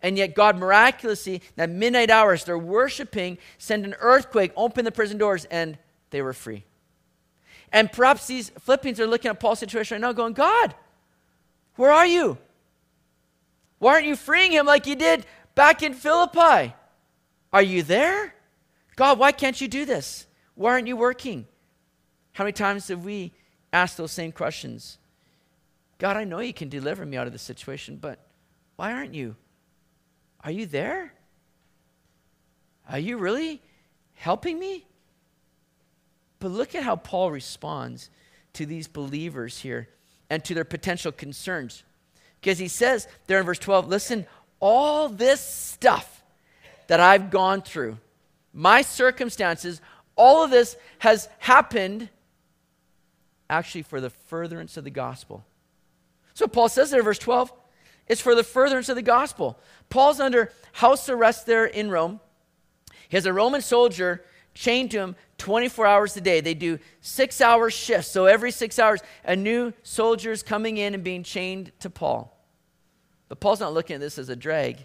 [0.00, 5.16] And yet, God miraculously, at midnight hours, they're worshiping, send an earthquake, open the prison
[5.16, 5.78] doors, and
[6.10, 6.64] they were free.
[7.72, 10.74] And perhaps these Philippians are looking at Paul's situation right now, going, God,
[11.76, 12.36] where are you?
[13.78, 16.74] Why aren't you freeing him like you did back in Philippi?
[17.52, 18.34] Are you there?
[18.96, 20.26] God, why can't you do this?
[20.54, 21.46] Why aren't you working?
[22.32, 23.32] How many times have we
[23.72, 24.98] asked those same questions?
[25.98, 28.18] God, I know you can deliver me out of this situation, but
[28.76, 29.36] why aren't you?
[30.42, 31.14] Are you there?
[32.90, 33.62] Are you really
[34.14, 34.86] helping me?
[36.38, 38.10] But look at how Paul responds
[38.54, 39.88] to these believers here
[40.28, 41.84] and to their potential concerns.
[42.40, 44.26] Because he says there in verse 12, listen,
[44.58, 46.21] all this stuff
[46.88, 47.98] that I've gone through,
[48.52, 49.80] my circumstances,
[50.16, 52.08] all of this has happened
[53.48, 55.44] actually for the furtherance of the gospel.
[56.34, 57.52] So Paul says there, verse 12,
[58.08, 59.58] it's for the furtherance of the gospel.
[59.90, 62.20] Paul's under house arrest there in Rome.
[63.08, 66.40] He has a Roman soldier chained to him 24 hours a day.
[66.40, 68.08] They do six hour shifts.
[68.08, 72.36] So every six hours, a new soldier is coming in and being chained to Paul.
[73.28, 74.84] But Paul's not looking at this as a drag.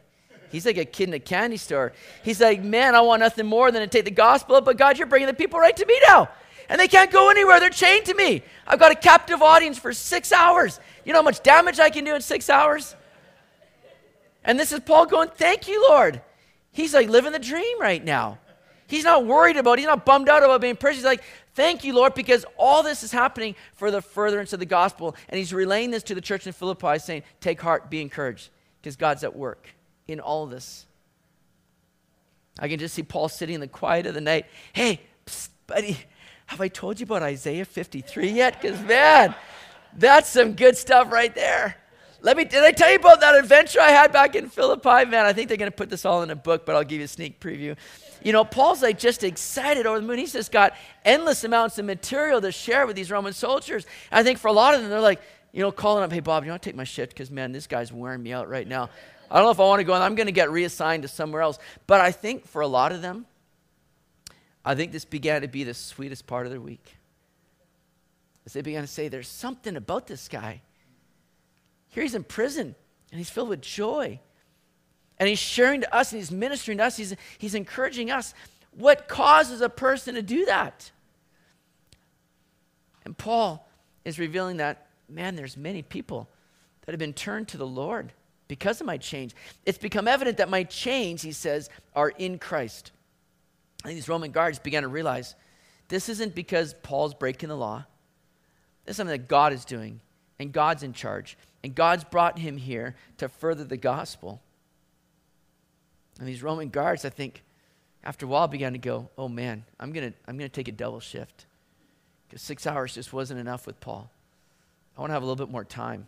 [0.49, 1.93] He's like a kid in a candy store.
[2.23, 4.97] He's like, man, I want nothing more than to take the gospel up, but God,
[4.97, 6.29] you're bringing the people right to me now
[6.69, 7.60] and they can't go anywhere.
[7.60, 8.43] They're chained to me.
[8.65, 10.79] I've got a captive audience for six hours.
[11.05, 12.95] You know how much damage I can do in six hours?
[14.43, 16.21] And this is Paul going, Thank you, Lord.
[16.71, 18.39] He's like living the dream right now.
[18.88, 20.93] He's not worried about, he's not bummed out about being in.
[20.93, 24.65] He's like, Thank you, Lord, because all this is happening for the furtherance of the
[24.65, 25.15] gospel.
[25.29, 28.95] And he's relaying this to the church in Philippi, saying, Take heart, be encouraged, because
[28.95, 29.69] God's at work
[30.08, 30.86] in all this.
[32.60, 34.46] I can just see Paul sitting in the quiet of the night.
[34.74, 35.98] Hey, psst, buddy,
[36.48, 38.60] have I told you about Isaiah 53 yet?
[38.60, 39.36] Because, man,
[39.98, 41.76] that's some good stuff right there.
[42.22, 45.06] Let me, did I tell you about that adventure I had back in Philippi?
[45.06, 46.98] Man, I think they're going to put this all in a book, but I'll give
[47.00, 47.76] you a sneak preview.
[48.24, 50.17] You know, Paul's like just excited over the moon.
[50.17, 50.74] He's just got
[51.06, 53.86] endless amounts of material to share with these Roman soldiers.
[54.12, 55.22] And I think for a lot of them, they're like,
[55.54, 57.13] you know, calling up, hey, Bob, you want to take my shift?
[57.13, 58.89] Because, man, this guy's wearing me out right now.
[59.29, 61.41] I don't know if I want to go, I'm going to get reassigned to somewhere
[61.41, 61.59] else.
[61.85, 63.25] But I think for a lot of them,
[64.63, 66.95] I think this began to be the sweetest part of their week.
[68.45, 70.61] As they began to say, There's something about this guy.
[71.89, 72.75] Here he's in prison
[73.11, 74.19] and he's filled with joy.
[75.19, 76.97] And he's sharing to us and he's ministering to us.
[76.97, 78.33] He's, he's encouraging us.
[78.71, 80.91] What causes a person to do that?
[83.03, 83.67] And Paul
[84.05, 86.29] is revealing that, man, there's many people
[86.85, 88.13] that have been turned to the Lord
[88.47, 89.36] because of my change.
[89.65, 92.91] It's become evident that my chains, he says, are in Christ.
[93.83, 95.36] And these Roman guards began to realize
[95.88, 97.86] this isn't because Paul's breaking the law.
[98.86, 100.01] This is something that God is doing,
[100.39, 101.38] and God's in charge.
[101.63, 104.41] And God's brought him here to further the gospel.
[106.19, 107.43] And these Roman guards, I think,
[108.03, 110.67] after a while began to go, oh man, I'm going to I'm going to take
[110.67, 111.45] a double shift.
[112.27, 114.10] Because six hours just wasn't enough with Paul.
[114.97, 116.07] I want to have a little bit more time.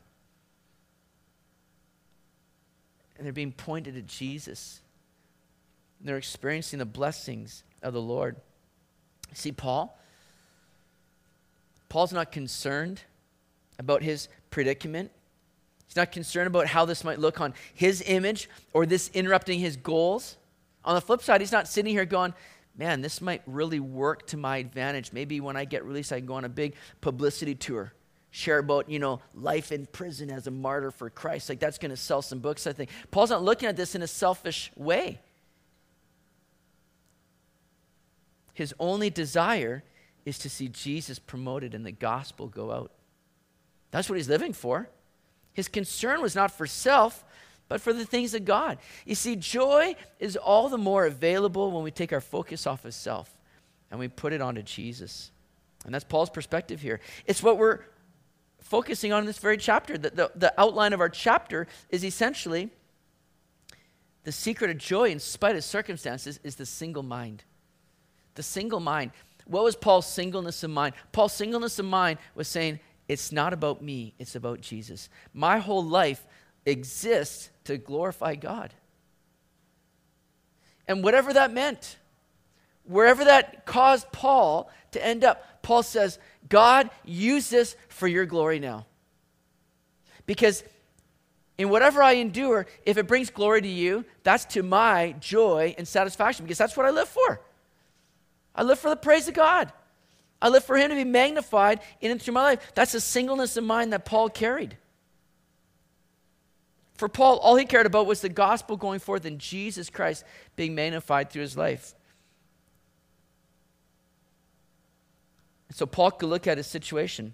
[3.19, 4.81] And they're being pointed to Jesus.
[5.99, 8.37] And they're experiencing the blessings of the Lord.
[9.33, 9.99] See, Paul?
[11.89, 13.01] Paul's not concerned
[13.77, 15.11] about his predicament.
[15.85, 19.75] He's not concerned about how this might look on his image or this interrupting his
[19.75, 20.37] goals.
[20.85, 22.33] On the flip side, he's not sitting here going,
[22.77, 25.11] man, this might really work to my advantage.
[25.11, 27.91] Maybe when I get released, I can go on a big publicity tour,
[28.31, 31.49] share about, you know, life in prison as a martyr for Christ.
[31.49, 32.89] Like that's going to sell some books, I think.
[33.11, 35.19] Paul's not looking at this in a selfish way.
[38.53, 39.83] His only desire
[40.25, 42.91] is to see Jesus promoted and the gospel go out.
[43.91, 44.89] That's what he's living for.
[45.53, 47.23] His concern was not for self,
[47.67, 48.77] but for the things of God.
[49.05, 52.93] You see, joy is all the more available when we take our focus off of
[52.93, 53.35] self
[53.89, 55.31] and we put it onto Jesus.
[55.85, 56.99] And that's Paul's perspective here.
[57.25, 57.79] It's what we're
[58.69, 59.97] focusing on this very chapter.
[59.97, 62.69] The, the, the outline of our chapter is essentially
[64.23, 67.43] the secret of joy in spite of circumstances is the single mind.
[68.35, 69.11] The single mind.
[69.45, 70.93] What was Paul's singleness of mind?
[71.11, 75.09] Paul's singleness of mind was saying, it's not about me, it's about Jesus.
[75.33, 76.27] My whole life
[76.63, 78.71] exists to glorify God.
[80.87, 81.97] And whatever that meant,
[82.83, 88.59] wherever that caused Paul to end up, Paul says, God, use this for your glory
[88.59, 88.85] now.
[90.25, 90.63] Because
[91.57, 95.87] in whatever I endure, if it brings glory to you, that's to my joy and
[95.87, 97.41] satisfaction because that's what I live for.
[98.55, 99.71] I live for the praise of God.
[100.41, 102.71] I live for Him to be magnified in and through my life.
[102.75, 104.77] That's the singleness of mind that Paul carried.
[106.99, 110.25] For Paul, all he cared about was the gospel going forth and Jesus Christ
[110.57, 111.95] being magnified through his life.
[115.71, 117.33] So Paul could look at his situation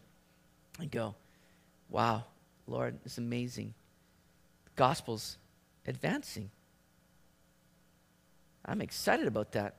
[0.80, 1.16] and go,
[1.90, 2.26] Wow,
[2.68, 3.74] Lord, it's amazing.
[4.66, 5.38] The gospel's
[5.86, 6.50] advancing.
[8.66, 9.76] I'm excited about that.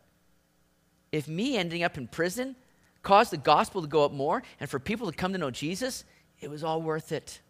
[1.10, 2.56] If me ending up in prison
[3.02, 6.04] caused the gospel to go up more and for people to come to know Jesus,
[6.40, 7.40] it was all worth it.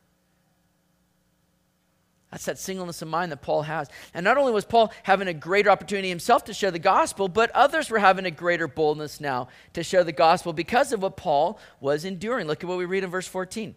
[2.30, 3.88] That's that singleness of mind that Paul has.
[4.12, 7.50] And not only was Paul having a greater opportunity himself to share the gospel, but
[7.52, 11.58] others were having a greater boldness now to share the gospel because of what Paul
[11.80, 12.46] was enduring.
[12.46, 13.76] Look at what we read in verse 14.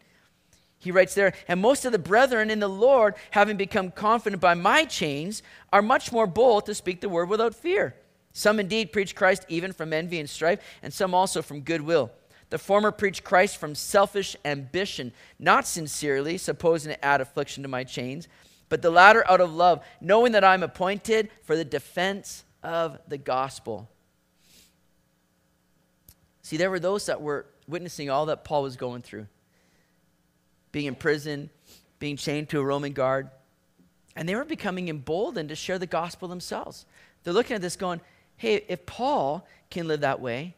[0.79, 4.53] He writes there, and most of the brethren in the Lord, having become confident by
[4.53, 7.95] my chains, are much more bold to speak the word without fear.
[8.31, 12.11] Some indeed preach Christ even from envy and strife, and some also from goodwill.
[12.49, 17.83] The former preached Christ from selfish ambition, not sincerely, supposing to add affliction to my
[17.83, 18.27] chains,
[18.69, 23.17] but the latter out of love, knowing that I'm appointed for the defense of the
[23.17, 23.89] gospel.
[26.41, 29.27] See, there were those that were witnessing all that Paul was going through
[30.71, 31.49] being in prison,
[31.99, 33.29] being chained to a Roman guard,
[34.15, 36.85] and they were becoming emboldened to share the gospel themselves.
[37.23, 38.01] They're looking at this going,
[38.37, 40.55] hey, if Paul can live that way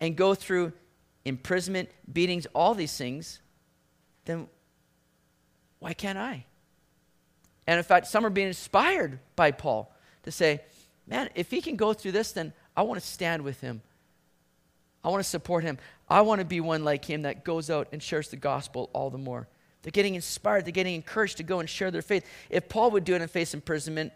[0.00, 0.72] and go through
[1.24, 3.40] imprisonment, beatings, all these things,
[4.24, 4.48] then
[5.78, 6.44] why can't I?
[7.66, 10.62] And in fact, some are being inspired by Paul to say,
[11.06, 13.82] man, if he can go through this, then I want to stand with him.
[15.04, 15.78] I want to support him.
[16.08, 19.10] I want to be one like him that goes out and shares the gospel all
[19.10, 19.48] the more.
[19.82, 22.24] They're getting inspired, they're getting encouraged to go and share their faith.
[22.50, 24.12] If Paul would do it and face imprisonment,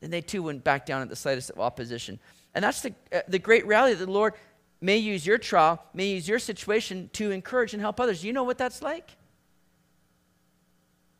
[0.00, 2.18] then they too wouldn't back down at the slightest of opposition.
[2.54, 4.34] And that's the, uh, the great reality that the Lord
[4.80, 8.24] may use your trial, may use your situation to encourage and help others.
[8.24, 9.10] You know what that's like?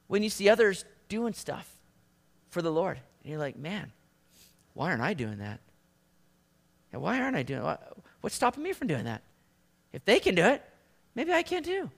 [0.06, 1.70] When you see others doing stuff
[2.50, 3.92] for the Lord, and you're like, man,
[4.74, 5.60] why aren't I doing that?
[6.92, 7.62] And why aren't I doing?
[8.20, 9.22] What's stopping me from doing that?
[9.92, 10.62] If they can do it,
[11.14, 11.90] maybe I can too.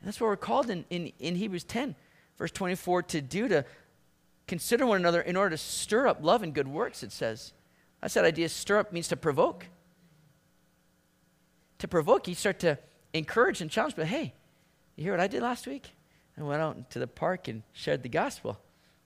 [0.00, 1.94] And that's what we're called in, in, in Hebrews 10,
[2.38, 3.64] verse 24, to do to
[4.46, 7.52] consider one another in order to stir up love and good works, it says.
[8.00, 8.48] That's that idea.
[8.48, 9.66] Stir up means to provoke
[11.78, 12.78] to provoke, you start to
[13.12, 13.94] encourage and challenge.
[13.96, 14.34] But hey,
[14.96, 15.90] you hear what I did last week?
[16.38, 18.58] I went out to the park and shared the gospel.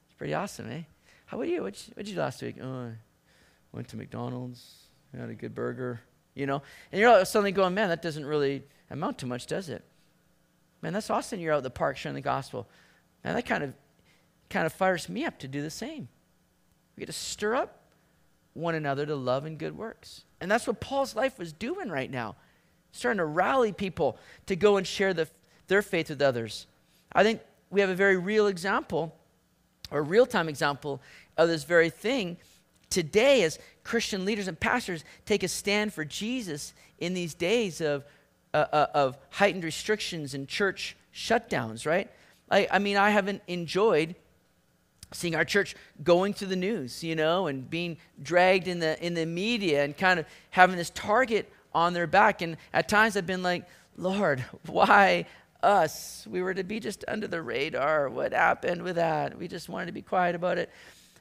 [0.06, 0.82] It's pretty awesome, eh?
[1.26, 1.56] How about you?
[1.56, 2.56] You, what'd you do last week?
[2.62, 2.92] Oh, I
[3.72, 4.84] went to McDonald's,
[5.16, 6.00] had a good burger,
[6.34, 6.62] you know?
[6.90, 9.82] And you're suddenly going, man, that doesn't really amount to much, does it?
[10.82, 11.40] Man, that's awesome.
[11.40, 12.68] You're out in the park sharing the gospel.
[13.24, 13.74] Man, that kind of
[14.50, 16.08] kind of fires me up to do the same.
[16.94, 17.82] We get to stir up
[18.52, 20.24] one another to love and good works.
[20.40, 22.36] And that's what Paul's life was doing right now
[22.92, 25.28] starting to rally people to go and share the,
[25.66, 26.66] their faith with others.
[27.12, 29.14] I think we have a very real example,
[29.90, 31.00] or real time example,
[31.36, 32.36] of this very thing
[32.90, 38.04] today as Christian leaders and pastors take a stand for Jesus in these days of,
[38.54, 42.10] uh, uh, of heightened restrictions and church shutdowns, right?
[42.50, 44.14] I, I mean, I haven't enjoyed
[45.12, 49.14] seeing our church going through the news, you know, and being dragged in the in
[49.14, 52.42] the media and kind of having this target on their back.
[52.42, 55.26] And at times I've been like, Lord, why
[55.62, 56.26] us?
[56.28, 58.08] We were to be just under the radar.
[58.08, 59.38] What happened with that?
[59.38, 60.70] We just wanted to be quiet about it.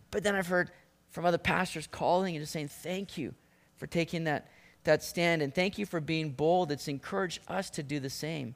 [0.09, 0.71] But then I've heard
[1.09, 3.33] from other pastors calling and just saying, Thank you
[3.77, 4.47] for taking that,
[4.83, 5.41] that stand.
[5.41, 6.71] And thank you for being bold.
[6.71, 8.55] It's encouraged us to do the same.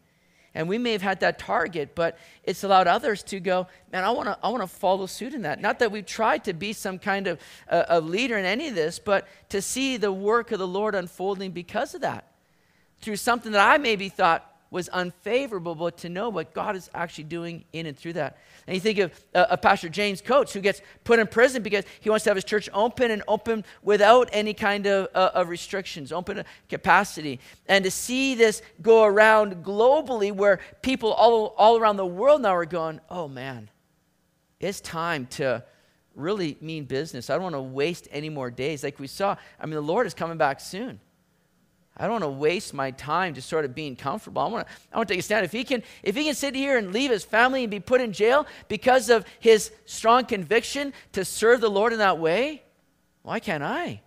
[0.55, 4.09] And we may have had that target, but it's allowed others to go, man, I
[4.11, 5.59] want to I wanna follow suit in that.
[5.59, 7.39] Not that we've tried to be some kind of
[7.69, 10.95] uh, a leader in any of this, but to see the work of the Lord
[10.95, 12.31] unfolding because of that.
[13.01, 17.26] Through something that I maybe thought was unfavorable, but to know what God is actually
[17.26, 18.38] doing in and through that.
[18.68, 21.86] And you think of, uh, of Pastor James Coates, who gets put in prison because
[22.01, 25.49] he wants to have his church open and open without any kind of, uh, of
[25.49, 27.39] restrictions, open capacity.
[27.68, 32.55] And to see this go around globally where people all, all around the world now
[32.55, 33.70] are going, oh man,
[34.59, 35.63] it's time to
[36.16, 37.30] really mean business.
[37.30, 38.84] I don't want to waste any more days.
[38.84, 40.99] Like we saw, I mean, the Lord is coming back soon.
[41.97, 44.41] I don't want to waste my time just sort of being comfortable.
[44.41, 45.45] I want to, I want to take a stand.
[45.45, 48.01] If he can, if he can sit here and leave his family and be put
[48.01, 52.63] in jail because of his strong conviction to serve the Lord in that way,
[53.21, 54.01] why can't I?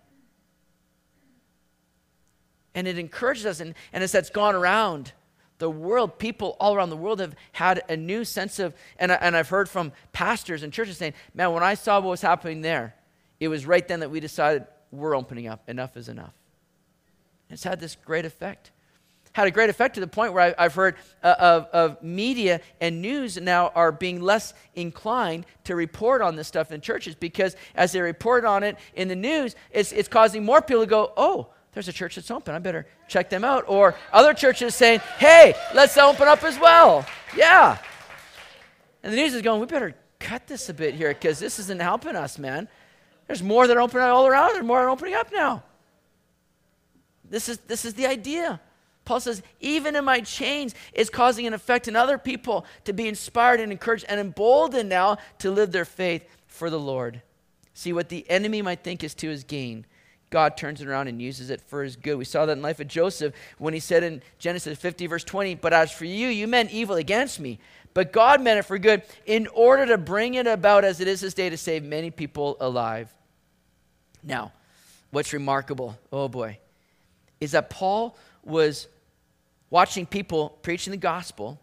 [2.75, 5.11] And it encourages us, and, and as that's gone around
[5.57, 9.35] the world, people all around the world have had a new sense of, and, and
[9.35, 12.95] I've heard from pastors and churches saying, man, when I saw what was happening there,
[13.39, 15.67] it was right then that we decided we're opening up.
[15.67, 16.38] Enough is enough.
[17.49, 18.71] It's had this great effect.
[19.33, 22.61] Had a great effect to the point where I, have heard uh, of, of media
[22.81, 27.55] and news now are being less inclined to report on this stuff in churches because
[27.75, 31.13] as they report on it in the news, it's, it's causing more people to go,
[31.15, 32.55] oh, there's a church that's open.
[32.55, 33.65] I better check them out.
[33.67, 37.05] Or other churches saying, hey, let's open up as well.
[37.37, 37.77] Yeah.
[39.03, 41.79] And the news is going, we better cut this a bit here because this isn't
[41.79, 42.67] helping us, man.
[43.27, 44.53] There's more that are opening all around.
[44.53, 45.63] There's more are opening up now.
[47.29, 48.59] This is, this is the idea.
[49.05, 53.07] Paul says, even in my chains, it's causing an effect in other people to be
[53.07, 57.21] inspired and encouraged and emboldened now to live their faith for the Lord.
[57.73, 59.85] See, what the enemy might think is to his gain,
[60.29, 62.17] God turns it around and uses it for his good.
[62.17, 65.55] We saw that in life of Joseph when he said in Genesis 50, verse 20,
[65.55, 67.57] But as for you, you meant evil against me,
[67.93, 71.21] but God meant it for good in order to bring it about as it is
[71.21, 73.11] this day to save many people alive.
[74.21, 74.51] Now,
[75.09, 76.59] what's remarkable, oh boy,
[77.39, 78.87] is that Paul was
[79.69, 81.59] watching people preaching the gospel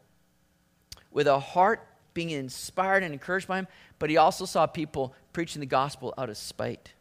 [1.10, 3.68] with a heart being inspired and encouraged by him,
[3.98, 6.92] but he also saw people preaching the gospel out of spite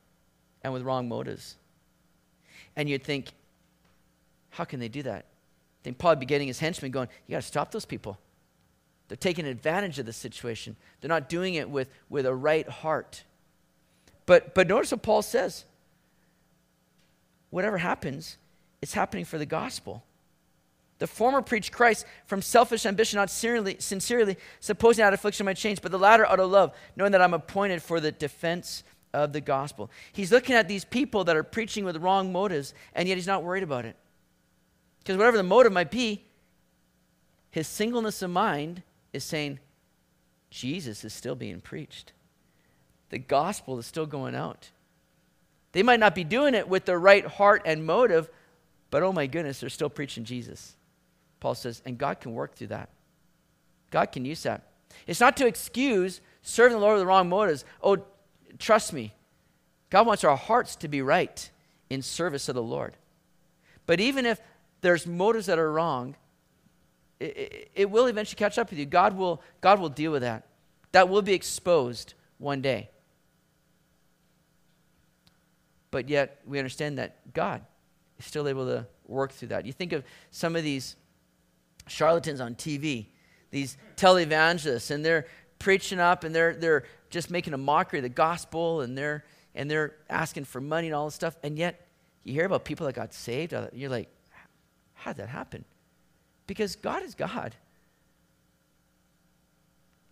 [0.62, 1.56] and with wrong motives.
[2.76, 3.32] And you'd think,
[4.50, 5.26] how can they do that?
[5.84, 8.18] They'd probably be getting his henchmen going, you got to stop those people.
[9.08, 10.76] They're taking advantage of the situation.
[11.00, 13.24] They're not doing it with, with a right heart.
[14.26, 15.66] But, but notice what Paul says.
[17.52, 18.38] Whatever happens,
[18.86, 20.04] it's happening for the gospel.
[21.00, 25.82] The former preached Christ from selfish ambition, not sincerely, sincerely supposing that affliction might change,
[25.82, 29.42] but the latter out of love, knowing that I'm appointed for the defense of the
[29.42, 29.90] gospel.
[30.14, 33.42] He's looking at these people that are preaching with wrong motives, and yet he's not
[33.42, 33.96] worried about it.
[35.00, 36.24] Because whatever the motive might be,
[37.50, 38.84] his singleness of mind
[39.14, 39.58] is saying,
[40.52, 42.14] Jesus is still being preached.
[43.10, 44.70] The gospel is still going out.
[45.72, 48.30] They might not be doing it with the right heart and motive,
[48.96, 50.78] but oh my goodness, they're still preaching Jesus.
[51.42, 52.88] Paul says, and God can work through that.
[53.92, 54.70] God can use that.
[55.06, 57.66] It's not to excuse serving the Lord with the wrong motives.
[57.84, 57.98] Oh,
[58.58, 59.14] trust me,
[59.90, 61.52] God wants our hearts to be right
[61.90, 62.96] in service of the Lord.
[63.86, 64.40] But even if
[64.80, 66.16] there's motives that are wrong,
[67.20, 68.86] it, it, it, will eventually catch up with you.
[68.86, 70.48] God will, God will deal with that.
[70.94, 72.92] That will be exposed one day.
[75.92, 77.62] But yet, we understand that God
[78.26, 79.66] still able to work through that.
[79.66, 80.96] You think of some of these
[81.88, 83.08] charlatans on TV,
[83.52, 85.28] these televangelists, and they're
[85.60, 89.24] preaching up and they're, they're just making a mockery of the gospel and they're,
[89.54, 91.38] and they're asking for money and all this stuff.
[91.44, 91.88] And yet,
[92.24, 93.54] you hear about people that got saved.
[93.74, 94.10] You're like,
[94.94, 95.64] how did that happen?
[96.48, 97.56] Because God is God.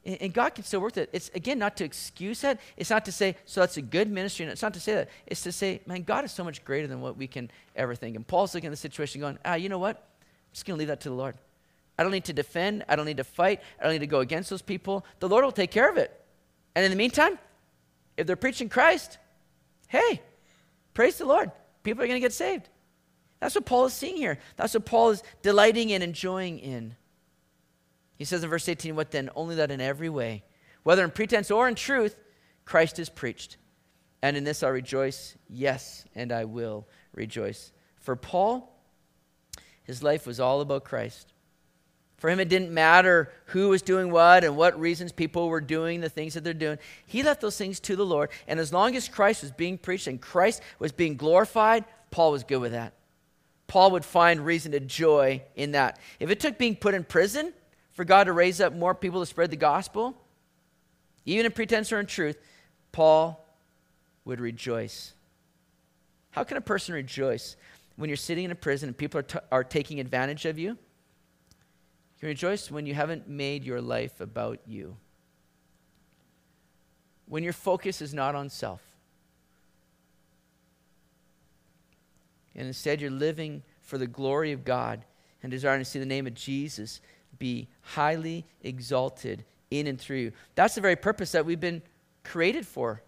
[0.06, 1.10] And God can still work that.
[1.14, 2.60] It's again not to excuse that.
[2.76, 4.44] It's not to say, so that's a good ministry.
[4.44, 5.10] And it's not to say that.
[5.26, 8.18] It's to say, man, God is so much greater than what we can ever think.
[8.18, 9.96] And Paul's looking at the situation going, ah, you know what?
[9.96, 11.36] I'm just going to leave that to the Lord.
[11.98, 12.84] I don't need to defend.
[12.90, 13.62] I don't need to fight.
[13.80, 15.06] I don't need to go against those people.
[15.20, 16.12] The Lord will take care of it.
[16.76, 17.40] And in the meantime,
[18.18, 19.20] if they're preaching Christ,
[19.88, 20.22] hey,
[20.94, 21.52] praise the Lord.
[21.84, 22.68] People are going to get saved.
[23.40, 24.40] That's what Paul is seeing here.
[24.58, 26.96] That's what Paul is delighting in, enjoying in.
[28.24, 29.30] He says in verse 18, What then?
[29.36, 30.46] Only that in every way,
[30.84, 32.18] whether in pretense or in truth,
[32.64, 33.58] Christ is preached.
[34.22, 37.74] And in this I rejoice, yes, and I will rejoice.
[37.98, 38.80] For Paul,
[39.84, 41.34] his life was all about Christ.
[42.16, 46.00] For him, it didn't matter who was doing what and what reasons people were doing
[46.00, 46.78] the things that they're doing.
[47.06, 48.30] He left those things to the Lord.
[48.48, 52.46] And as long as Christ was being preached and Christ was being glorified, Paul was
[52.46, 52.94] good with that.
[53.68, 56.00] Paul would find reason to joy in that.
[56.22, 57.52] If it took being put in prison
[57.94, 60.18] for God to raise up more people to spread the gospel,
[61.26, 62.38] even in pretense or in truth,
[62.92, 63.46] Paul
[64.26, 65.14] would rejoice.
[66.32, 67.56] How can a person rejoice
[67.96, 70.70] when you're sitting in a prison and people are, t- are taking advantage of you?
[70.70, 70.78] You
[72.20, 74.98] can rejoice when you haven't made your life about you.
[77.28, 78.82] When your focus is not on self.
[82.56, 85.06] And instead, you're living for the glory of God
[85.42, 87.02] and desiring to see the name of Jesus
[87.44, 90.32] be highly exalted in and through you.
[90.56, 91.82] That's the very purpose that we've been
[92.24, 93.02] created for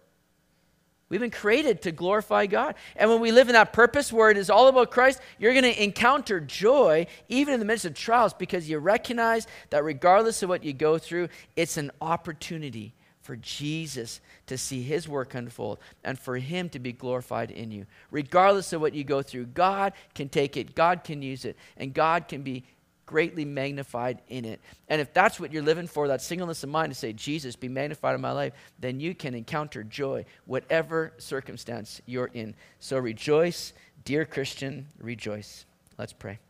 [1.08, 2.74] We've been created to glorify God.
[2.96, 5.62] And when we live in that purpose where it is all about Christ, you're going
[5.64, 10.48] to encounter joy even in the midst of trials because you recognize that regardless of
[10.48, 16.18] what you go through, it's an opportunity for Jesus to see his work unfold and
[16.18, 17.86] for him to be glorified in you.
[18.10, 21.94] Regardless of what you go through, God can take it, God can use it, and
[21.94, 22.64] God can be
[23.06, 24.60] greatly magnified in it.
[24.88, 27.68] And if that's what you're living for, that singleness of mind to say, Jesus, be
[27.68, 32.54] magnified in my life, then you can encounter joy, whatever circumstance you're in.
[32.80, 33.72] So rejoice,
[34.04, 35.64] dear Christian, rejoice.
[35.96, 36.40] Let's pray.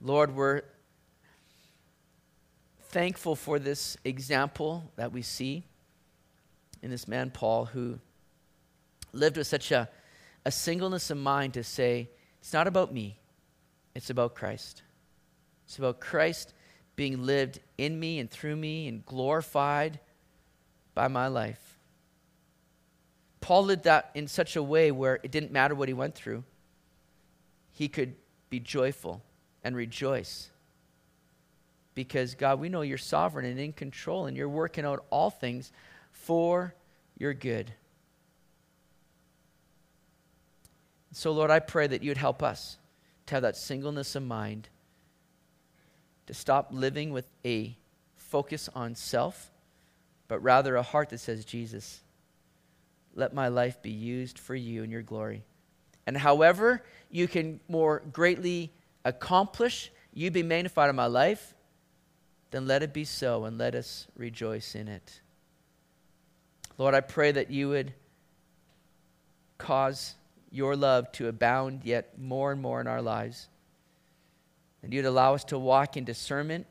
[0.00, 0.62] Lord, we're
[2.90, 5.64] thankful for this example that we see
[6.82, 7.98] in this man, Paul, who
[9.12, 9.88] lived with such a,
[10.44, 12.10] a singleness of mind to say,
[12.46, 13.18] it's not about me,
[13.96, 14.82] it's about Christ.
[15.64, 16.54] It's about Christ
[16.94, 19.98] being lived in me and through me and glorified
[20.94, 21.76] by my life.
[23.40, 26.44] Paul lived that in such a way where it didn't matter what he went through,
[27.72, 28.14] he could
[28.48, 29.24] be joyful
[29.64, 30.48] and rejoice.
[31.96, 35.72] Because, God, we know you're sovereign and in control, and you're working out all things
[36.12, 36.76] for
[37.18, 37.72] your good.
[41.16, 42.76] So, Lord, I pray that you'd help us
[43.24, 44.68] to have that singleness of mind,
[46.26, 47.74] to stop living with a
[48.16, 49.50] focus on self,
[50.28, 52.02] but rather a heart that says, Jesus,
[53.14, 55.42] let my life be used for you and your glory.
[56.06, 58.70] And however you can more greatly
[59.02, 61.54] accomplish, you be magnified in my life,
[62.50, 65.22] then let it be so and let us rejoice in it.
[66.76, 67.94] Lord, I pray that you would
[69.56, 70.14] cause
[70.50, 73.48] your love to abound yet more and more in our lives.
[74.82, 76.66] And you'd allow us to walk in discernment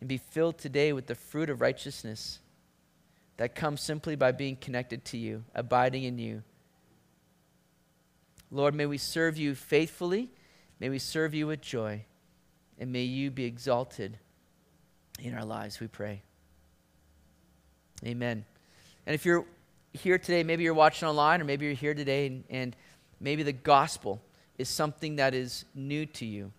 [0.00, 2.38] and be filled today with the fruit of righteousness
[3.36, 6.42] that comes simply by being connected to you, abiding in you.
[8.50, 10.30] Lord, may we serve you faithfully.
[10.80, 12.04] May we serve you with joy.
[12.78, 14.18] And may you be exalted
[15.18, 16.22] in our lives, we pray.
[18.04, 18.44] Amen.
[19.06, 19.44] And if you're
[19.98, 22.76] here today, maybe you're watching online, or maybe you're here today and, and
[23.20, 24.20] maybe the gospel
[24.56, 26.52] is something that is new to you.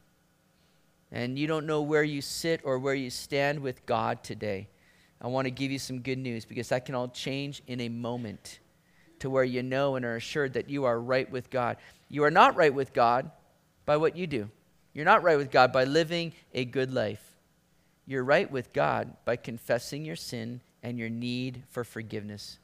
[1.12, 4.68] And you don't know where you sit or where you stand with God today.
[5.22, 7.90] I want to give you some good news because that can all change in a
[7.90, 8.60] moment
[9.20, 11.78] to where you know and are assured that you are right with God.
[12.08, 13.30] You are not right with God
[13.86, 14.50] by what you do.
[14.94, 17.24] You're not right with God by living a good life.
[18.06, 22.60] You're right with God by confessing your sin and your need for forgiveness.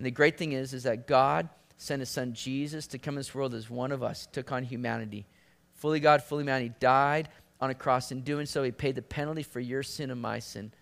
[0.00, 3.18] And the great thing is, is that God sent his son Jesus to come in
[3.18, 5.26] this world as one of us, took on humanity.
[5.74, 6.62] Fully God, fully man.
[6.62, 7.28] He died
[7.60, 8.10] on a cross.
[8.10, 10.72] In doing so, he paid the penalty for your sin and my sin.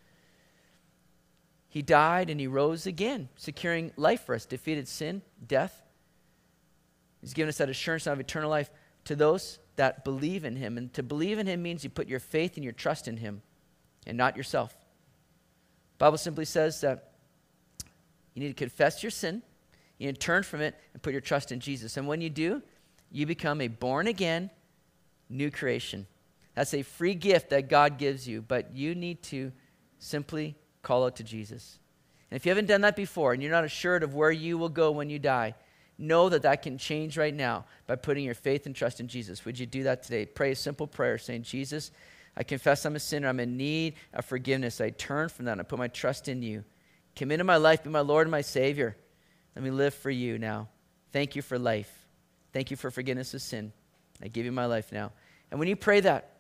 [1.69, 5.83] He died and he rose again, securing life for us, defeated sin, death.
[7.21, 8.71] He's given us that assurance of eternal life
[9.07, 10.79] to those that believe in him.
[10.79, 13.43] And to believe in him means you put your faith and your trust in him
[14.07, 14.77] and not yourself.
[15.99, 17.08] The Bible simply says that
[18.39, 19.43] you need to confess your sin.
[19.99, 21.97] You need to turn from it and put your trust in Jesus.
[21.97, 22.63] And when you do,
[23.11, 24.51] you become a born again
[25.29, 26.07] new creation.
[26.55, 29.53] That's a free gift that God gives you, but you need to
[29.99, 31.79] simply call out to Jesus.
[32.31, 34.69] And if you haven't done that before and you're not assured of where you will
[34.69, 35.55] go when you die,
[35.99, 39.45] know that that can change right now by putting your faith and trust in Jesus.
[39.45, 40.27] Would you do that today?
[40.27, 41.91] Pray a simple prayer saying, Jesus,
[42.37, 43.29] I confess I'm a sinner.
[43.29, 44.81] I'm in need of forgiveness.
[44.81, 46.63] I turn from that I put my trust in you.
[47.19, 48.97] Come into my life, be my Lord and my Savior.
[49.57, 50.69] Let me live for you now.
[51.13, 51.93] Thank you for life.
[52.53, 53.73] Thank you for forgiveness of sin.
[54.23, 55.11] I give you my life now.
[55.51, 56.31] And when you pray that,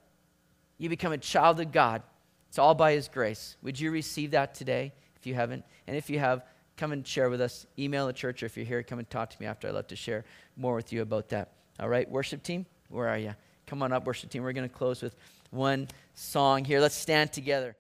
[0.78, 2.02] you become a child of God.
[2.48, 3.56] It's all by His grace.
[3.62, 5.64] Would you receive that today if you haven't?
[5.88, 6.44] And if you have,
[6.76, 7.66] come and share with us.
[7.76, 9.66] Email the church, or if you're here, come and talk to me after.
[9.66, 10.24] I'd love to share
[10.56, 11.54] more with you about that.
[11.80, 13.34] All right, worship team, where are you?
[13.66, 14.44] Come on up, worship team.
[14.44, 15.16] We're going to close with
[15.50, 16.80] one song here.
[16.80, 17.74] Let's stand together.